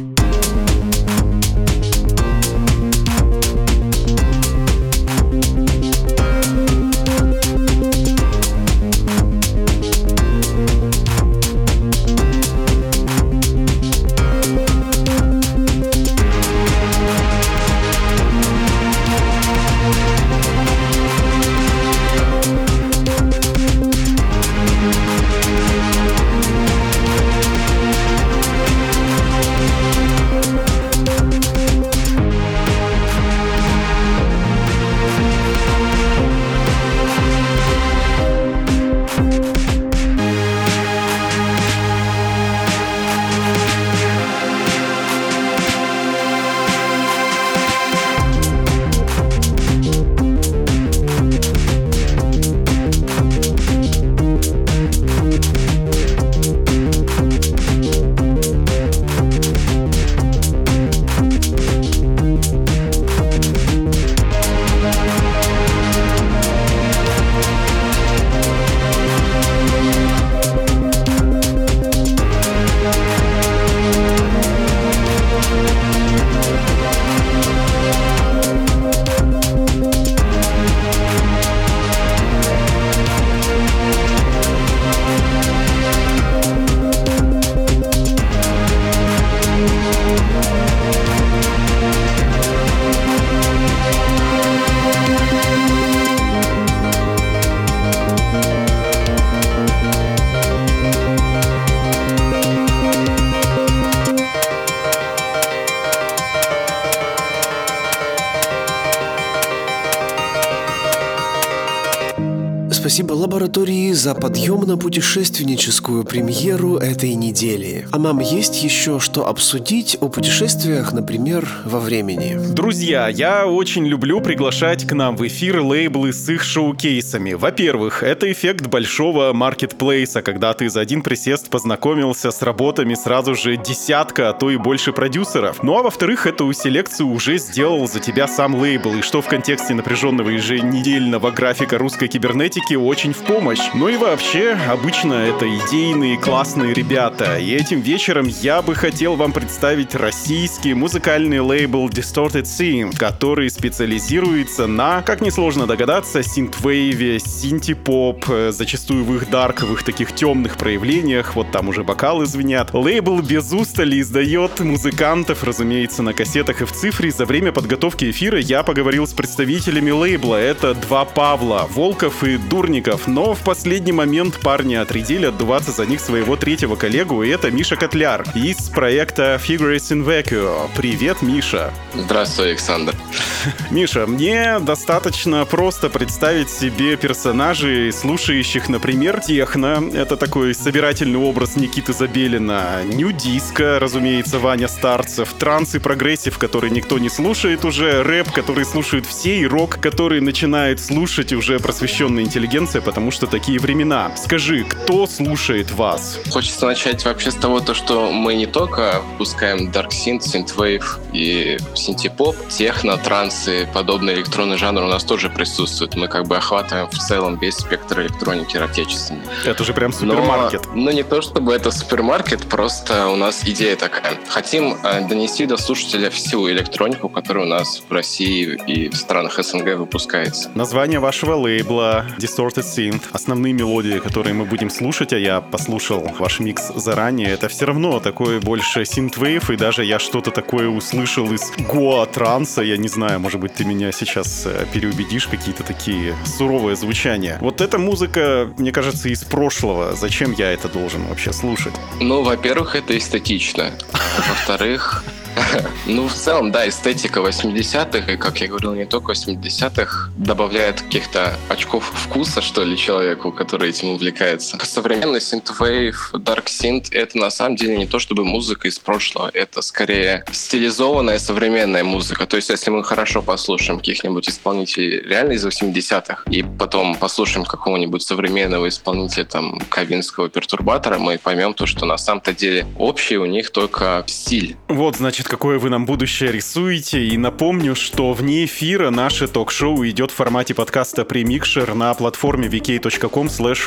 за 114.05 114.15
подъемно-путешественническую 114.15 116.05
премьеру 116.05 116.77
этой 116.77 117.15
недели. 117.15 117.89
А 117.91 117.99
нам 117.99 118.19
есть 118.19 118.63
еще 118.63 119.01
что 119.01 119.27
обсудить 119.27 119.97
о 119.99 120.11
путешествиях, 120.11 120.93
например, 120.93 121.49
во 121.65 121.81
времени? 121.81 122.37
Друзья, 122.53 123.09
я 123.09 123.47
очень 123.47 123.87
люблю 123.87 124.21
приглашать 124.21 124.87
к 124.87 124.93
нам 124.93 125.17
в 125.17 125.27
эфир 125.27 125.63
лейблы 125.63 126.13
с 126.13 126.29
их 126.29 126.45
шоу-кейсами. 126.45 127.33
Во-первых, 127.33 128.03
это 128.03 128.31
эффект 128.31 128.67
большого 128.67 129.33
маркетплейса, 129.33 130.21
когда 130.21 130.53
ты 130.53 130.69
за 130.69 130.83
один 130.83 131.01
присест 131.01 131.49
познакомился 131.49 132.31
с 132.31 132.43
работами 132.43 132.93
сразу 132.93 133.35
же 133.35 133.57
десятка, 133.57 134.29
а 134.29 134.33
то 134.35 134.51
и 134.51 134.59
больше 134.59 134.93
продюсеров. 134.93 135.63
Ну 135.63 135.79
а 135.79 135.83
во-вторых, 135.83 136.27
эту 136.27 136.53
селекцию 136.53 137.09
уже 137.09 137.39
сделал 137.39 137.89
за 137.89 138.01
тебя 138.01 138.29
сам 138.29 138.55
лейбл, 138.55 138.97
и 138.97 139.01
что 139.01 139.23
в 139.23 139.29
контексте 139.29 139.73
напряженного 139.73 140.29
еженедельного 140.29 141.31
графика 141.31 141.79
русской 141.79 142.09
кибернетики 142.09 142.75
очень 142.75 143.15
в 143.15 143.21
помощь. 143.21 143.63
Ну 143.75 143.89
и 143.89 143.93
вообще, 143.97 144.57
обычно 144.68 145.14
это 145.14 145.47
идейные 145.47 146.18
классные 146.18 146.74
ребята, 146.74 147.38
и 147.38 147.55
этим 147.55 147.80
вечером 147.80 148.26
я 148.26 148.62
бы 148.62 148.74
хотел 148.74 149.16
вам 149.16 149.32
представить 149.32 149.95
российский 149.95 150.74
музыкальный 150.74 151.40
лейбл 151.40 151.88
Distorted 151.88 152.45
Scene, 152.45 152.97
который 152.97 153.51
специализируется 153.51 154.66
на, 154.66 155.03
как 155.03 155.20
несложно 155.20 155.66
догадаться, 155.66 156.22
синтвейве, 156.22 157.18
синтепоп, 157.18 158.24
э, 158.28 158.53
зачастую 158.53 159.05
в 159.05 159.14
их 159.16 159.30
дарковых 159.30 159.82
таких 159.82 160.14
темных 160.14 160.57
проявлениях, 160.57 161.34
вот 161.34 161.51
там 161.51 161.68
уже 161.68 161.84
бокалы 161.84 162.26
звенят. 162.26 162.74
Лейбл 162.74 163.20
без 163.22 163.53
устали 163.53 164.01
издает 164.01 164.61
музыкантов, 164.61 165.45
разумеется, 165.45 166.03
на 166.03 166.12
кассетах 166.12 166.62
и 166.62 166.64
в 166.64 166.72
цифре. 166.72 167.11
За 167.11 167.26
время 167.26 167.53
подготовки 167.53 168.11
эфира 168.11 168.38
я 168.38 168.62
поговорил 168.62 169.07
с 169.07 169.12
представителями 169.12 169.90
лейбла. 169.90 170.36
Это 170.36 170.74
два 170.74 171.05
Павла, 171.05 171.68
Волков 171.70 172.24
и 172.24 172.36
Дурников. 172.36 173.07
Но 173.07 173.34
в 173.34 173.40
последний 173.40 173.84
момент 173.93 174.41
парни 174.41 174.74
отрядили 174.74 175.26
отдуваться 175.26 175.70
за 175.70 175.87
них 175.87 176.01
своего 176.01 176.37
третьего 176.37 176.76
коллегу, 176.76 177.22
и 177.22 177.28
это 177.28 177.51
Миша 177.51 177.76
Котляр 177.76 178.24
из 178.35 178.68
проекта 178.70 179.41
Figures 179.43 179.91
in 179.91 180.05
Vacuum. 180.05 180.70
Привет, 180.76 181.22
Миша. 181.22 181.72
Здравствуй, 181.95 182.51
Александр. 182.51 182.95
Миша, 183.70 184.07
мне 184.07 184.59
достаточно 184.61 185.45
просто 185.45 185.91
представить 185.91 186.51
себе 186.51 186.97
персонажей, 186.97 187.93
слушающих, 187.93 188.68
например, 188.68 189.20
техно. 189.20 189.82
Это 189.93 190.16
такой 190.16 190.55
собирательный 190.55 191.18
образ 191.18 191.57
Никиты 191.57 191.93
Забелина. 191.93 192.82
Nu-disco, 192.85 193.79
разумеется, 193.78 194.39
Ваня 194.39 194.68
Старцев. 194.68 195.32
Транс 195.39 195.74
и 195.74 195.78
прогрессив, 195.78 196.39
который 196.39 196.70
никто 196.70 196.99
не 196.99 197.11
слушает 197.11 197.64
уже. 197.64 198.03
Рэп, 198.03 198.32
который 198.32 198.64
слушают 198.64 199.07
все. 199.07 199.41
И 199.41 199.47
рок, 199.47 199.78
который 199.80 200.20
начинает 200.20 200.80
слушать 200.80 201.32
уже 201.32 201.59
просвещенная 201.59 202.24
интеллигенция, 202.24 202.80
потому 202.80 203.11
что 203.11 203.26
такие 203.26 203.59
времена. 203.59 203.74
Скажи, 204.16 204.64
кто 204.64 205.07
слушает 205.07 205.72
вас? 205.72 206.18
Хочется 206.31 206.66
начать 206.66 207.05
вообще 207.05 207.31
с 207.31 207.35
того, 207.35 207.61
то, 207.61 207.75
что 207.75 208.11
мы 208.12 208.35
не 208.35 208.47
только 208.47 209.03
выпускаем 209.12 209.70
Dark 209.70 209.89
Synth, 209.89 210.20
Synthwave 210.20 210.85
и 211.12 211.59
синтепоп, 211.75 212.37
техно, 212.49 212.97
транс 212.97 213.49
и 213.49 213.66
подобные 213.72 214.16
электронные 214.16 214.59
жанры 214.59 214.85
у 214.85 214.89
нас 214.89 215.03
тоже 215.03 215.29
присутствуют. 215.29 215.97
Мы 215.97 216.07
как 216.07 216.27
бы 216.27 216.37
охватываем 216.37 216.89
в 216.89 216.99
целом 216.99 217.39
весь 217.39 217.57
спектр 217.57 218.03
электроники 218.03 218.57
отечественной. 218.57 219.22
Это 219.45 219.64
же 219.64 219.72
прям 219.72 219.93
супермаркет. 219.93 220.66
Но, 220.68 220.83
ну, 220.83 220.91
не 220.93 221.03
то 221.03 221.20
чтобы 221.20 221.53
это 221.53 221.70
супермаркет, 221.70 222.43
просто 222.43 223.09
у 223.09 223.16
нас 223.16 223.43
идея 223.45 223.77
такая. 223.77 224.18
Хотим 224.29 224.77
э, 224.83 225.07
донести 225.09 225.47
до 225.47 225.57
слушателя 225.57 226.11
всю 226.11 226.49
электронику, 226.51 227.09
которая 227.09 227.45
у 227.45 227.49
нас 227.49 227.83
в 227.89 227.93
России 227.93 228.59
и 228.66 228.89
в 228.89 228.97
странах 228.97 229.43
СНГ 229.43 229.77
выпускается. 229.77 230.51
Название 230.55 231.01
вашего 231.01 231.35
лейбла 231.35 232.07
Distorted 232.18 232.64
Synth, 232.64 233.03
основные 233.12 233.55
мелодии, 233.65 233.99
которые 233.99 234.35
мы 234.35 234.45
будем 234.45 234.71
слушать, 234.71 235.12
а 235.12 235.19
я 235.19 235.41
послушал 235.41 236.01
ваш 236.19 236.41
микс 236.41 236.73
заранее, 236.77 237.31
это 237.31 237.49
все 237.49 237.65
равно 237.67 237.99
такое 238.01 238.41
больше 238.41 238.85
синтвейв, 238.85 239.51
и 239.51 239.57
даже 239.57 239.85
я 239.85 239.99
что-то 239.99 240.31
такое 240.31 240.69
услышал 240.69 241.33
из 241.33 241.51
гоа 241.73 242.05
транса, 242.07 242.62
я 242.62 242.77
не 242.77 242.89
знаю, 242.89 243.21
может 243.21 243.41
быть, 243.41 243.55
ты 243.55 243.65
меня 243.65 243.91
сейчас 243.93 244.45
э, 244.47 244.67
переубедишь, 244.73 245.27
какие-то 245.27 245.62
такие 245.62 246.15
суровые 246.27 246.77
звучания. 246.77 247.39
Вот 247.41 247.61
эта 247.61 247.79
музыка, 247.79 248.53
мне 248.59 248.71
кажется, 248.71 249.09
из 249.09 249.25
прошлого. 249.25 249.95
Зачем 249.95 250.33
я 250.33 250.53
это 250.53 250.69
должен 250.69 251.07
вообще 251.07 251.33
слушать? 251.33 251.75
Ну, 252.01 252.23
во-первых, 252.23 252.77
это 252.77 252.97
эстетично. 252.99 253.73
А 253.93 253.99
во-вторых, 254.29 255.05
Ну, 255.87 256.09
в 256.09 256.14
целом, 256.14 256.51
да, 256.51 256.68
эстетика 256.68 257.20
80-х, 257.20 258.12
и, 258.12 258.16
как 258.16 258.41
я 258.41 258.49
говорил, 258.49 258.74
не 258.74 258.87
только 258.87 259.12
80-х, 259.12 260.11
добавляет 260.16 260.80
каких-то 260.80 261.35
очков 261.49 261.85
вкуса, 261.95 262.41
что 262.41 262.64
ли, 262.64 262.76
человеку, 262.76 263.32
который 263.32 263.70
этим 263.70 263.91
увлекается. 263.91 264.59
Современный 264.64 265.18
synthwave, 265.18 265.95
dark 266.14 266.47
synth— 266.47 266.89
это 266.91 267.18
на 267.18 267.30
самом 267.30 267.57
деле 267.57 267.76
не 267.76 267.87
то 267.87 267.99
чтобы 267.99 268.24
музыка 268.24 268.68
из 268.68 268.78
прошлого, 268.78 269.30
это 269.32 269.62
скорее 269.62 270.24
стилизованная 270.32 271.18
современная 271.18 271.85
музыка. 271.85 272.26
То 272.26 272.37
есть, 272.37 272.51
если 272.51 272.70
мы 272.70 272.82
хорошо 272.85 273.22
послушаем 273.22 273.78
каких-нибудь 273.78 274.28
исполнителей 274.28 275.01
реально 275.01 275.32
из 275.32 275.47
80-х, 275.47 276.24
и 276.30 276.43
потом 276.43 276.95
послушаем 276.95 277.45
какого-нибудь 277.45 278.03
современного 278.03 278.68
исполнителя, 278.68 279.24
там, 279.24 279.61
кабинского 279.68 280.28
пертурбатора, 280.28 280.99
мы 280.99 281.18
поймем 281.18 281.55
то, 281.55 281.66
что 281.66 281.87
на 281.87 281.99
самом-то 281.99 282.32
деле 282.32 282.66
общий 282.78 283.16
у 283.16 283.26
них 283.26 283.51
только 283.51 284.05
стиль. 284.07 284.57
Вот, 284.68 284.97
значит, 284.97 285.24
значит, 285.25 285.29
какое 285.29 285.59
вы 285.59 285.70
нам 285.70 285.87
будущее 285.87 286.33
рисуете. 286.33 287.05
И 287.05 287.16
напомню, 287.16 287.75
что 287.75 288.12
вне 288.12 288.45
эфира 288.45 288.91
наше 288.91 289.27
ток-шоу 289.27 289.85
идет 289.87 290.11
в 290.11 290.14
формате 290.14 290.55
подкаста 290.55 291.05
Премикшер 291.05 291.75
на 291.75 291.95
платформе 291.95 292.49
vk.com 292.49 293.27
slash 293.27 293.64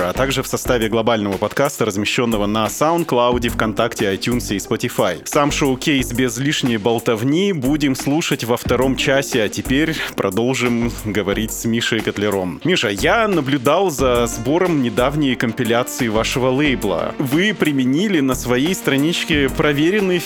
а 0.00 0.12
также 0.12 0.42
в 0.42 0.46
составе 0.46 0.88
глобального 0.88 1.36
подкаста, 1.36 1.84
размещенного 1.84 2.46
на 2.46 2.66
SoundCloud, 2.66 3.48
ВКонтакте, 3.48 4.14
iTunes 4.14 4.54
и 4.54 4.58
Spotify. 4.58 5.20
Сам 5.24 5.50
шоу-кейс 5.50 6.12
без 6.12 6.38
лишней 6.38 6.78
болтовни 6.78 7.52
будем 7.52 7.94
слушать 7.94 8.44
во 8.44 8.56
втором 8.56 8.96
часе, 8.96 9.42
а 9.42 9.48
теперь 9.48 9.94
продолжим 10.16 10.90
говорить 11.04 11.52
с 11.52 11.64
Мишей 11.64 12.00
Котлером. 12.00 12.60
Миша, 12.64 12.88
я 12.88 13.28
наблюдал 13.28 13.90
за 13.90 14.26
сбором 14.26 14.82
недавней 14.82 15.34
компиляции 15.34 16.08
вашего 16.08 16.48
лейбла. 16.48 17.14
Вы 17.18 17.54
применили 17.54 18.20
на 18.20 18.34
своей 18.34 18.74
страничке 18.74 19.48
проверенный 19.48 20.18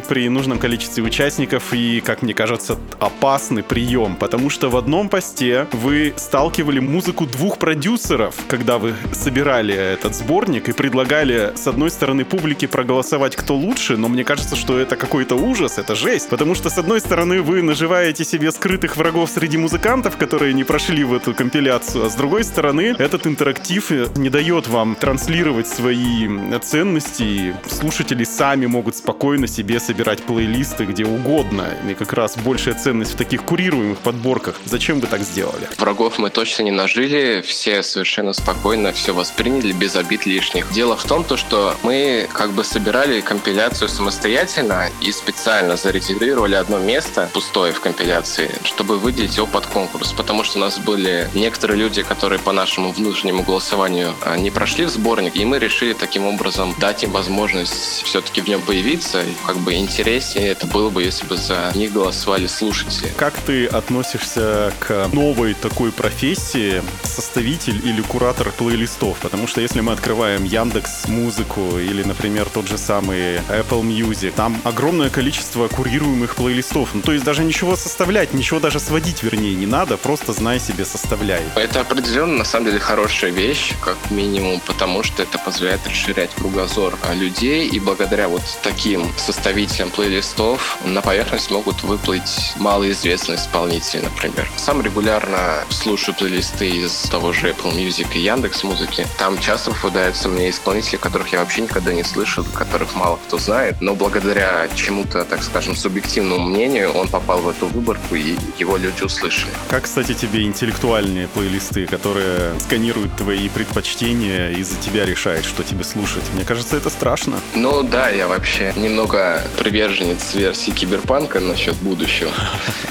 при 0.00 0.28
нужном 0.28 0.58
количестве 0.58 1.02
участников 1.02 1.72
и, 1.72 2.00
как 2.00 2.22
мне 2.22 2.34
кажется, 2.34 2.78
опасный 2.98 3.62
прием, 3.62 4.16
потому 4.16 4.50
что 4.50 4.70
в 4.70 4.76
одном 4.76 5.08
посте 5.08 5.66
вы 5.72 6.14
сталкивали 6.16 6.78
музыку 6.78 7.26
двух 7.26 7.58
продюсеров, 7.58 8.34
когда 8.48 8.78
вы 8.78 8.94
собирали 9.12 9.74
этот 9.74 10.14
сборник 10.14 10.68
и 10.68 10.72
предлагали 10.72 11.52
с 11.54 11.66
одной 11.66 11.90
стороны 11.90 12.24
публике 12.24 12.68
проголосовать 12.68 13.36
кто 13.36 13.54
лучше, 13.54 13.96
но 13.96 14.08
мне 14.08 14.24
кажется, 14.24 14.56
что 14.56 14.78
это 14.78 14.96
какой-то 14.96 15.34
ужас, 15.34 15.78
это 15.78 15.94
жесть, 15.94 16.28
потому 16.28 16.54
что 16.54 16.70
с 16.70 16.78
одной 16.78 17.00
стороны 17.00 17.42
вы 17.42 17.62
наживаете 17.62 18.24
себе 18.24 18.52
скрытых 18.52 18.96
врагов 18.96 19.30
среди 19.30 19.58
музыкантов, 19.58 20.16
которые 20.16 20.54
не 20.54 20.64
прошли 20.64 21.04
в 21.04 21.14
эту 21.14 21.34
компиляцию, 21.34 22.06
а 22.06 22.10
с 22.10 22.14
другой 22.14 22.44
стороны 22.44 22.94
этот 22.98 23.26
интерактив 23.26 23.90
не 24.16 24.30
дает 24.30 24.68
вам 24.68 24.94
транслировать 24.94 25.68
свои 25.68 26.28
ценности, 26.60 27.22
и 27.22 27.54
слушатели 27.68 28.24
сами 28.24 28.66
могут 28.66 28.96
спокойно 28.96 29.46
себе 29.46 29.80
собирать 29.82 30.22
плейлисты 30.22 30.84
где 30.84 31.04
угодно. 31.04 31.68
И 31.88 31.94
как 31.94 32.12
раз 32.12 32.36
большая 32.36 32.74
ценность 32.74 33.14
в 33.14 33.16
таких 33.16 33.44
курируемых 33.44 33.98
подборках. 33.98 34.60
Зачем 34.64 35.00
вы 35.00 35.06
так 35.06 35.22
сделали? 35.22 35.68
Врагов 35.78 36.18
мы 36.18 36.30
точно 36.30 36.62
не 36.62 36.70
нажили, 36.70 37.42
все 37.46 37.82
совершенно 37.82 38.32
спокойно 38.32 38.92
все 38.92 39.12
восприняли, 39.12 39.72
без 39.72 39.96
обид 39.96 40.26
лишних. 40.26 40.70
Дело 40.72 40.96
в 40.96 41.04
том, 41.04 41.24
то, 41.24 41.36
что 41.36 41.74
мы 41.82 42.28
как 42.32 42.52
бы 42.52 42.64
собирали 42.64 43.20
компиляцию 43.20 43.88
самостоятельно 43.88 44.88
и 45.00 45.12
специально 45.12 45.76
зарезервировали 45.76 46.54
одно 46.54 46.78
место 46.78 47.28
пустое 47.32 47.72
в 47.72 47.80
компиляции, 47.80 48.50
чтобы 48.64 48.98
выделить 48.98 49.36
его 49.36 49.46
под 49.46 49.66
конкурс, 49.66 50.12
потому 50.12 50.44
что 50.44 50.58
у 50.58 50.60
нас 50.60 50.78
были 50.78 51.28
некоторые 51.34 51.78
люди, 51.78 52.02
которые 52.02 52.38
по 52.38 52.52
нашему 52.52 52.92
внутреннему 52.92 53.42
голосованию 53.42 54.14
а, 54.24 54.36
не 54.36 54.50
прошли 54.50 54.84
в 54.84 54.90
сборник, 54.90 55.36
и 55.36 55.44
мы 55.44 55.58
решили 55.58 55.92
таким 55.92 56.26
образом 56.26 56.74
дать 56.78 57.02
им 57.02 57.10
возможность 57.10 58.02
все-таки 58.04 58.40
в 58.40 58.48
нем 58.48 58.60
появиться, 58.62 59.24
как 59.46 59.56
бы 59.58 59.71
бы 59.72 59.78
интереснее 59.78 60.48
это 60.48 60.66
было 60.66 60.90
бы, 60.90 61.02
если 61.02 61.26
бы 61.26 61.36
за 61.36 61.72
них 61.74 61.92
голосовали 61.92 62.46
слушатели. 62.46 63.10
Как 63.16 63.34
ты 63.46 63.66
относишься 63.66 64.72
к 64.78 65.08
новой 65.12 65.54
такой 65.54 65.92
профессии 65.92 66.82
составитель 67.04 67.80
или 67.86 68.02
куратор 68.02 68.50
плейлистов? 68.52 69.18
Потому 69.18 69.46
что 69.46 69.60
если 69.60 69.80
мы 69.80 69.92
открываем 69.92 70.44
Яндекс 70.44 71.08
Музыку 71.08 71.78
или, 71.78 72.02
например, 72.02 72.48
тот 72.52 72.68
же 72.68 72.76
самый 72.76 73.36
Apple 73.48 73.82
Music, 73.82 74.32
там 74.36 74.60
огромное 74.64 75.10
количество 75.10 75.68
курируемых 75.68 76.34
плейлистов. 76.34 76.90
Ну, 76.94 77.00
то 77.00 77.12
есть 77.12 77.24
даже 77.24 77.42
ничего 77.44 77.76
составлять, 77.76 78.34
ничего 78.34 78.60
даже 78.60 78.78
сводить, 78.78 79.22
вернее, 79.22 79.54
не 79.54 79.66
надо, 79.66 79.96
просто 79.96 80.32
знай 80.32 80.60
себе, 80.60 80.84
составляй. 80.84 81.42
Это 81.54 81.80
определенно, 81.80 82.38
на 82.38 82.44
самом 82.44 82.66
деле, 82.66 82.78
хорошая 82.78 83.30
вещь, 83.30 83.72
как 83.80 83.96
минимум, 84.10 84.60
потому 84.60 85.02
что 85.02 85.22
это 85.22 85.38
позволяет 85.38 85.86
расширять 85.86 86.30
кругозор 86.34 86.98
людей, 87.14 87.68
и 87.68 87.80
благодаря 87.80 88.28
вот 88.28 88.42
таким 88.62 89.10
составителям 89.16 89.61
составителям 89.62 89.90
плейлистов 89.90 90.78
на 90.84 91.00
поверхность 91.02 91.50
могут 91.50 91.82
выплыть 91.82 92.52
малоизвестные 92.56 93.38
исполнители, 93.38 94.00
например. 94.00 94.48
Сам 94.56 94.82
регулярно 94.82 95.64
слушаю 95.70 96.14
плейлисты 96.14 96.68
из 96.68 96.92
того 97.10 97.32
же 97.32 97.50
Apple 97.50 97.74
Music 97.74 98.08
и 98.14 98.20
Яндекс 98.20 98.64
Музыки. 98.64 99.06
Там 99.18 99.38
часто 99.38 99.70
попадаются 99.70 100.28
мне 100.28 100.50
исполнители, 100.50 100.96
которых 100.96 101.32
я 101.32 101.40
вообще 101.40 101.62
никогда 101.62 101.92
не 101.92 102.02
слышал, 102.02 102.44
которых 102.54 102.94
мало 102.94 103.18
кто 103.26 103.38
знает, 103.38 103.80
но 103.80 103.94
благодаря 103.94 104.68
чему-то, 104.74 105.24
так 105.24 105.42
скажем, 105.42 105.76
субъективному 105.76 106.48
мнению, 106.48 106.92
он 106.92 107.08
попал 107.08 107.38
в 107.38 107.48
эту 107.48 107.66
выборку, 107.66 108.14
и 108.14 108.36
его 108.58 108.76
люди 108.76 109.02
услышали. 109.02 109.52
Как, 109.70 109.84
кстати, 109.84 110.14
тебе 110.14 110.42
интеллектуальные 110.42 111.28
плейлисты, 111.28 111.86
которые 111.86 112.58
сканируют 112.60 113.16
твои 113.16 113.48
предпочтения 113.48 114.50
и 114.50 114.62
за 114.62 114.76
тебя 114.76 115.04
решают, 115.06 115.46
что 115.46 115.62
тебе 115.62 115.84
слушать? 115.84 116.24
Мне 116.34 116.44
кажется, 116.44 116.76
это 116.76 116.90
страшно. 116.90 117.38
Ну 117.54 117.82
да, 117.82 118.08
я 118.08 118.26
вообще 118.26 118.72
немного 118.76 119.42
приверженец 119.58 120.34
версии 120.34 120.70
киберпанка 120.70 121.40
насчет 121.40 121.74
будущего. 121.76 122.30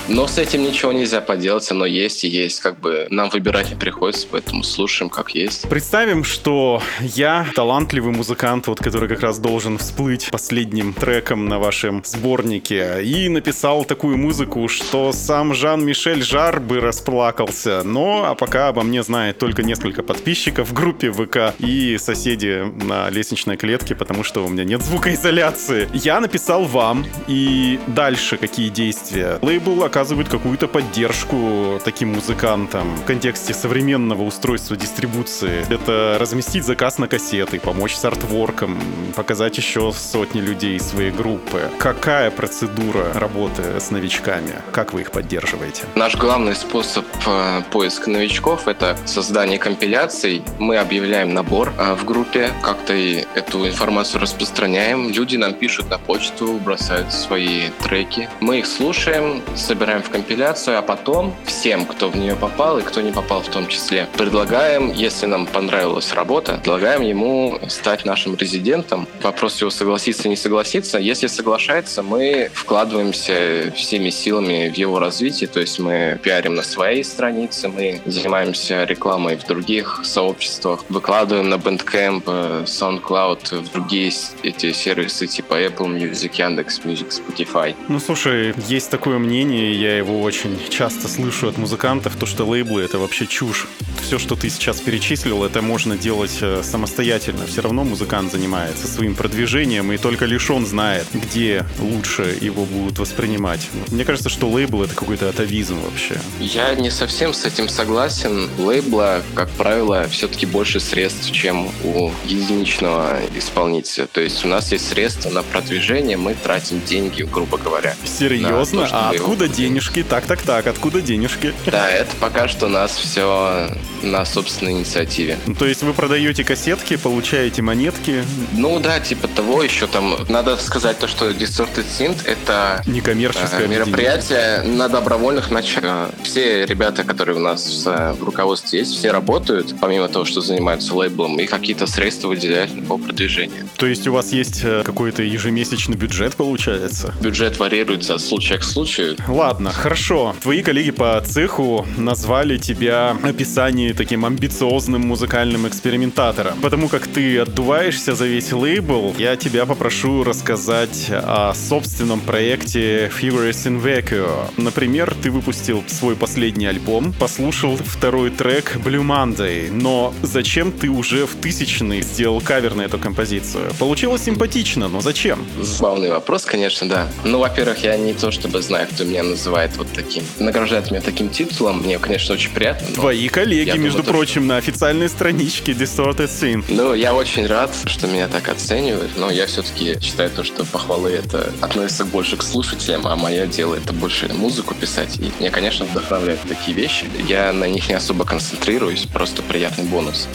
Но 0.07 0.27
с 0.27 0.37
этим 0.37 0.63
ничего 0.63 0.91
нельзя 0.91 1.21
поделать, 1.21 1.69
оно 1.71 1.85
есть 1.85 2.23
и 2.23 2.27
есть. 2.27 2.59
Как 2.59 2.79
бы 2.79 3.07
нам 3.09 3.29
выбирать 3.29 3.69
не 3.69 3.75
приходится, 3.75 4.27
поэтому 4.29 4.63
слушаем 4.63 5.09
как 5.09 5.35
есть. 5.35 5.69
Представим, 5.69 6.23
что 6.23 6.81
я 6.99 7.47
талантливый 7.55 8.13
музыкант, 8.13 8.67
вот 8.67 8.79
который 8.79 9.07
как 9.07 9.21
раз 9.21 9.39
должен 9.39 9.77
всплыть 9.77 10.29
последним 10.31 10.93
треком 10.93 11.45
на 11.45 11.59
вашем 11.59 12.03
сборнике, 12.05 13.03
и 13.03 13.29
написал 13.29 13.85
такую 13.85 14.17
музыку, 14.17 14.67
что 14.67 15.13
сам 15.13 15.53
Жан-Мишель 15.53 16.23
Жар 16.23 16.59
бы 16.59 16.81
расплакался. 16.81 17.83
Но, 17.83 18.25
а 18.25 18.35
пока 18.35 18.67
обо 18.67 18.83
мне 18.83 19.03
знает 19.03 19.37
только 19.37 19.63
несколько 19.63 20.03
подписчиков 20.03 20.69
в 20.69 20.73
группе 20.73 21.11
ВК 21.11 21.55
и 21.59 21.97
соседи 21.97 22.65
на 22.83 23.09
лестничной 23.09 23.55
клетке, 23.55 23.95
потому 23.95 24.23
что 24.23 24.43
у 24.45 24.49
меня 24.49 24.63
нет 24.63 24.81
звукоизоляции. 24.81 25.89
Я 25.93 26.19
написал 26.19 26.40
вам, 26.49 27.05
и 27.27 27.79
дальше 27.87 28.37
какие 28.37 28.69
действия? 28.69 29.39
Лейбл 29.41 29.83
оказывает 29.83 30.27
какую-то 30.29 30.67
поддержку 30.67 31.79
таким 31.83 32.13
музыкантам 32.13 32.95
в 32.95 33.05
контексте 33.05 33.53
современного 33.53 34.23
устройства 34.23 34.75
дистрибуции. 34.75 35.65
Это 35.73 36.17
разместить 36.19 36.65
заказ 36.65 36.97
на 36.97 37.07
кассеты, 37.07 37.59
помочь 37.59 37.95
с 37.95 38.03
артворком, 38.05 38.77
показать 39.15 39.57
еще 39.57 39.91
сотни 39.91 40.41
людей 40.41 40.79
своей 40.79 41.11
группы. 41.11 41.69
Какая 41.77 42.31
процедура 42.31 43.13
работы 43.13 43.79
с 43.79 43.91
новичками? 43.91 44.55
Как 44.71 44.93
вы 44.93 45.01
их 45.01 45.11
поддерживаете? 45.11 45.83
Наш 45.95 46.15
главный 46.15 46.55
способ 46.55 47.05
э, 47.25 47.61
поиска 47.71 48.09
новичков— 48.09 48.61
это 48.67 48.97
создание 49.05 49.57
компиляций. 49.57 50.43
Мы 50.59 50.77
объявляем 50.77 51.33
набор 51.33 51.73
э, 51.77 51.93
в 51.95 52.05
группе, 52.05 52.51
как-то 52.63 52.93
эту 52.93 53.67
информацию 53.67 54.21
распространяем. 54.21 55.09
Люди 55.09 55.37
нам 55.37 55.53
пишут 55.53 55.89
на 55.89 55.97
почту, 55.97 56.30
бросают 56.63 57.11
свои 57.13 57.69
треки. 57.83 58.29
Мы 58.39 58.59
их 58.59 58.65
слушаем, 58.65 59.41
собираем 59.55 60.01
в 60.01 60.09
компиляцию, 60.09 60.77
а 60.77 60.81
потом 60.81 61.35
всем, 61.45 61.85
кто 61.85 62.09
в 62.09 62.15
нее 62.15 62.35
попал 62.35 62.79
и 62.79 62.81
кто 62.81 63.01
не 63.01 63.11
попал 63.11 63.41
в 63.41 63.49
том 63.49 63.67
числе, 63.67 64.07
предлагаем, 64.17 64.91
если 64.91 65.25
нам 65.25 65.45
понравилась 65.45 66.13
работа, 66.13 66.59
предлагаем 66.63 67.01
ему 67.01 67.59
стать 67.67 68.05
нашим 68.05 68.35
резидентом. 68.35 69.07
Вопрос 69.21 69.59
его 69.61 69.69
согласиться, 69.71 70.29
не 70.29 70.35
согласиться. 70.35 70.97
Если 70.97 71.27
соглашается, 71.27 72.03
мы 72.03 72.49
вкладываемся 72.53 73.71
всеми 73.75 74.09
силами 74.09 74.69
в 74.69 74.77
его 74.77 74.99
развитие, 74.99 75.47
то 75.47 75.59
есть 75.59 75.79
мы 75.79 76.19
пиарим 76.23 76.55
на 76.55 76.63
своей 76.63 77.03
странице, 77.03 77.67
мы 77.67 78.01
занимаемся 78.05 78.83
рекламой 78.83 79.35
в 79.35 79.45
других 79.45 80.01
сообществах, 80.03 80.85
выкладываем 80.89 81.49
на 81.49 81.55
Bandcamp, 81.55 82.23
э, 82.25 82.63
SoundCloud, 82.65 83.61
в 83.61 83.71
другие 83.71 84.11
эти 84.43 84.71
сервисы 84.73 85.27
типа 85.27 85.61
Apple 85.61 85.87
Music, 85.87 86.20
Яндекс 86.27 86.79
Music, 86.79 87.09
Spotify. 87.09 87.75
Ну, 87.87 87.99
слушай, 87.99 88.53
есть 88.67 88.89
такое 88.89 89.17
мнение, 89.17 89.73
я 89.73 89.97
его 89.97 90.21
очень 90.21 90.57
часто 90.69 91.07
слышу 91.07 91.47
от 91.47 91.57
музыкантов, 91.57 92.15
то, 92.15 92.25
что 92.25 92.45
лейблы— 92.45 92.81
это 92.83 92.99
вообще 92.99 93.25
чушь. 93.27 93.67
Все, 94.01 94.19
что 94.19 94.35
ты 94.35 94.49
сейчас 94.49 94.81
перечислил, 94.81 95.43
это 95.43 95.61
можно 95.61 95.97
делать 95.97 96.37
э, 96.41 96.61
самостоятельно. 96.63 97.45
Все 97.45 97.61
равно 97.61 97.83
музыкант 97.83 98.31
занимается 98.31 98.87
своим 98.87 99.15
продвижением, 99.15 99.91
и 99.91 99.97
только 99.97 100.25
лишь 100.25 100.49
он 100.49 100.65
знает, 100.65 101.05
где 101.13 101.65
лучше 101.79 102.37
его 102.41 102.65
будут 102.65 102.99
воспринимать. 102.99 103.67
Мне 103.89 104.05
кажется, 104.05 104.29
что 104.29 104.49
лейбл— 104.49 104.83
это 104.83 104.95
какой-то 104.95 105.29
атовизм 105.29 105.79
вообще. 105.79 106.19
Я 106.39 106.73
не 106.75 106.89
совсем 106.89 107.33
с 107.33 107.45
этим 107.45 107.69
согласен. 107.69 108.49
Лейбла, 108.57 109.21
как 109.33 109.49
правило, 109.51 110.07
все-таки 110.09 110.45
больше 110.45 110.79
средств, 110.79 111.31
чем 111.31 111.69
у 111.83 112.11
единичного 112.25 113.19
исполнителя. 113.35 114.07
То 114.07 114.21
есть 114.21 114.43
у 114.45 114.47
нас 114.47 114.71
есть 114.71 114.89
средства 114.89 115.29
на 115.29 115.43
продвижение, 115.43 116.10
мы 116.15 116.35
тратим 116.35 116.81
деньги, 116.81 117.23
грубо 117.23 117.57
говоря. 117.57 117.95
Серьезно? 118.05 118.81
на 118.81 119.09
а 119.09 119.13
его 119.13 119.25
откуда 119.25 119.47
денежки? 119.47 120.03
Так-так-так, 120.03 120.67
откуда 120.67 121.01
денежки? 121.01 121.53
Да, 121.65 121.89
это 121.89 122.15
пока 122.19 122.47
что 122.47 122.67
у 122.67 122.69
нас 122.69 122.95
все 122.97 123.69
на 124.01 124.25
собственной 124.25 124.73
инициативе. 124.73 125.37
Ну, 125.45 125.55
То 125.55 125.65
есть 125.65 125.83
вы 125.83 125.93
продаете 125.93 126.43
кассетки, 126.43 126.95
получаете 126.97 127.61
монетки, 127.61 128.23
Ну 128.53 128.79
да, 128.79 128.99
типа 128.99 129.27
того, 129.27 129.63
еще 129.63 129.87
там 129.87 130.15
надо 130.27 130.57
сказать 130.57 130.99
то, 130.99 131.07
что 131.07 131.29
Distorted 131.29 131.85
Synth 131.97 132.25
это 132.25 132.81
некоммерческое 132.85 133.61
э, 133.61 133.65
объединение. 133.65 133.85
мероприятие 133.85 134.61
на 134.63 134.87
добровольных 134.89 135.51
началах. 135.51 136.09
Все 136.23 136.65
ребята, 136.65 137.03
которые 137.03 137.37
у 137.37 137.39
нас 137.39 137.83
э, 137.85 138.13
в 138.13 138.23
руководстве 138.23 138.79
есть, 138.79 138.95
все 138.97 139.11
работают, 139.11 139.75
помимо 139.79 140.07
того, 140.07 140.25
что 140.25 140.41
занимаются 140.41 140.95
лейблом, 140.95 141.39
и 141.39 141.45
какие-то 141.45 141.87
средства 141.87 142.29
выделяют 142.29 142.71
по 142.87 142.97
продвижению. 142.97 143.67
То 143.77 143.85
есть 143.85 144.07
у 144.07 144.13
вас 144.13 144.31
есть 144.31 144.61
э, 144.63 144.83
какой-то 144.83 145.23
ежемесячный 145.23 145.97
бюджет, 146.01 146.35
получается? 146.35 147.13
Бюджет 147.21 147.59
варьируется 147.59 148.15
от 148.15 148.21
случая 148.21 148.57
к 148.57 148.63
случаю. 148.63 149.15
Ладно, 149.27 149.71
хорошо. 149.71 150.35
Твои 150.41 150.63
коллеги 150.63 150.89
по 150.91 151.21
цеху 151.23 151.85
назвали 151.95 152.57
тебя 152.57 153.15
описание 153.23 153.93
таким 153.93 154.25
амбициозным 154.25 155.01
музыкальным 155.01 155.67
экспериментатором. 155.67 156.59
Потому 156.59 156.89
как 156.89 157.05
ты 157.05 157.37
отдуваешься 157.37 158.15
за 158.15 158.25
весь 158.25 158.51
лейбл, 158.51 159.13
я 159.19 159.35
тебя 159.35 159.67
попрошу 159.67 160.23
рассказать 160.23 161.07
о 161.11 161.53
собственном 161.53 162.19
проекте 162.19 163.07
Figures 163.07 163.67
in 163.67 163.81
Vacuo. 163.81 164.49
Например, 164.57 165.13
ты 165.21 165.29
выпустил 165.29 165.83
свой 165.87 166.15
последний 166.15 166.65
альбом, 166.65 167.13
послушал 167.13 167.77
второй 167.77 168.31
трек 168.31 168.77
Blue 168.83 169.05
Monday, 169.05 169.71
но 169.71 170.13
зачем 170.23 170.71
ты 170.71 170.89
уже 170.89 171.27
в 171.27 171.35
тысячный 171.35 172.01
сделал 172.01 172.41
кавер 172.41 172.73
на 172.73 172.81
эту 172.81 172.97
композицию? 172.97 173.71
Получилось 173.77 174.23
симпатично, 174.23 174.87
но 174.87 175.01
зачем? 175.01 175.45
Забавный 175.91 176.09
вопрос, 176.11 176.45
конечно, 176.45 176.87
да. 176.87 177.09
Ну, 177.25 177.39
во-первых, 177.39 177.83
я 177.83 177.97
не 177.97 178.13
то 178.13 178.31
чтобы 178.31 178.61
знаю, 178.61 178.87
кто 178.89 179.03
меня 179.03 179.23
называет 179.23 179.75
вот 179.75 179.87
таким, 179.93 180.23
награждает 180.39 180.89
меня 180.89 181.01
таким 181.01 181.27
титулом. 181.27 181.79
Мне, 181.79 181.99
конечно, 181.99 182.33
очень 182.33 182.49
приятно. 182.51 182.87
но- 182.87 182.95
Твои 182.95 183.27
коллеги, 183.27 183.77
между 183.77 183.97
думаю, 184.01 184.13
прочим, 184.13 184.47
на 184.47 184.55
официальной 184.55 185.09
страничке 185.09 185.73
Distorted 185.73 186.29
Scene. 186.29 186.63
Ну, 186.69 186.93
я 186.93 187.13
очень 187.13 187.45
рад, 187.45 187.75
что 187.87 188.07
меня 188.07 188.29
так 188.29 188.47
оценивают, 188.47 189.17
но 189.17 189.29
я 189.29 189.47
все-таки 189.47 189.99
считаю 189.99 190.29
то, 190.29 190.45
что 190.45 190.63
похвалы 190.63 191.09
это 191.11 191.51
относится 191.59 192.05
больше 192.05 192.37
к 192.37 192.43
слушателям, 192.43 193.05
а 193.05 193.17
мое 193.17 193.45
дело 193.45 193.75
это 193.75 193.91
больше 193.91 194.29
музыку 194.33 194.73
писать. 194.73 195.17
И 195.19 195.29
меня, 195.41 195.51
конечно, 195.51 195.83
вдохновляют 195.83 196.39
такие 196.47 196.73
вещи. 196.73 197.05
Я 197.27 197.51
на 197.51 197.65
них 197.65 197.89
не 197.89 197.95
особо 197.95 198.23
концентрируюсь, 198.23 199.07
просто 199.11 199.41
приятный 199.41 199.83
бонус. 199.83 200.29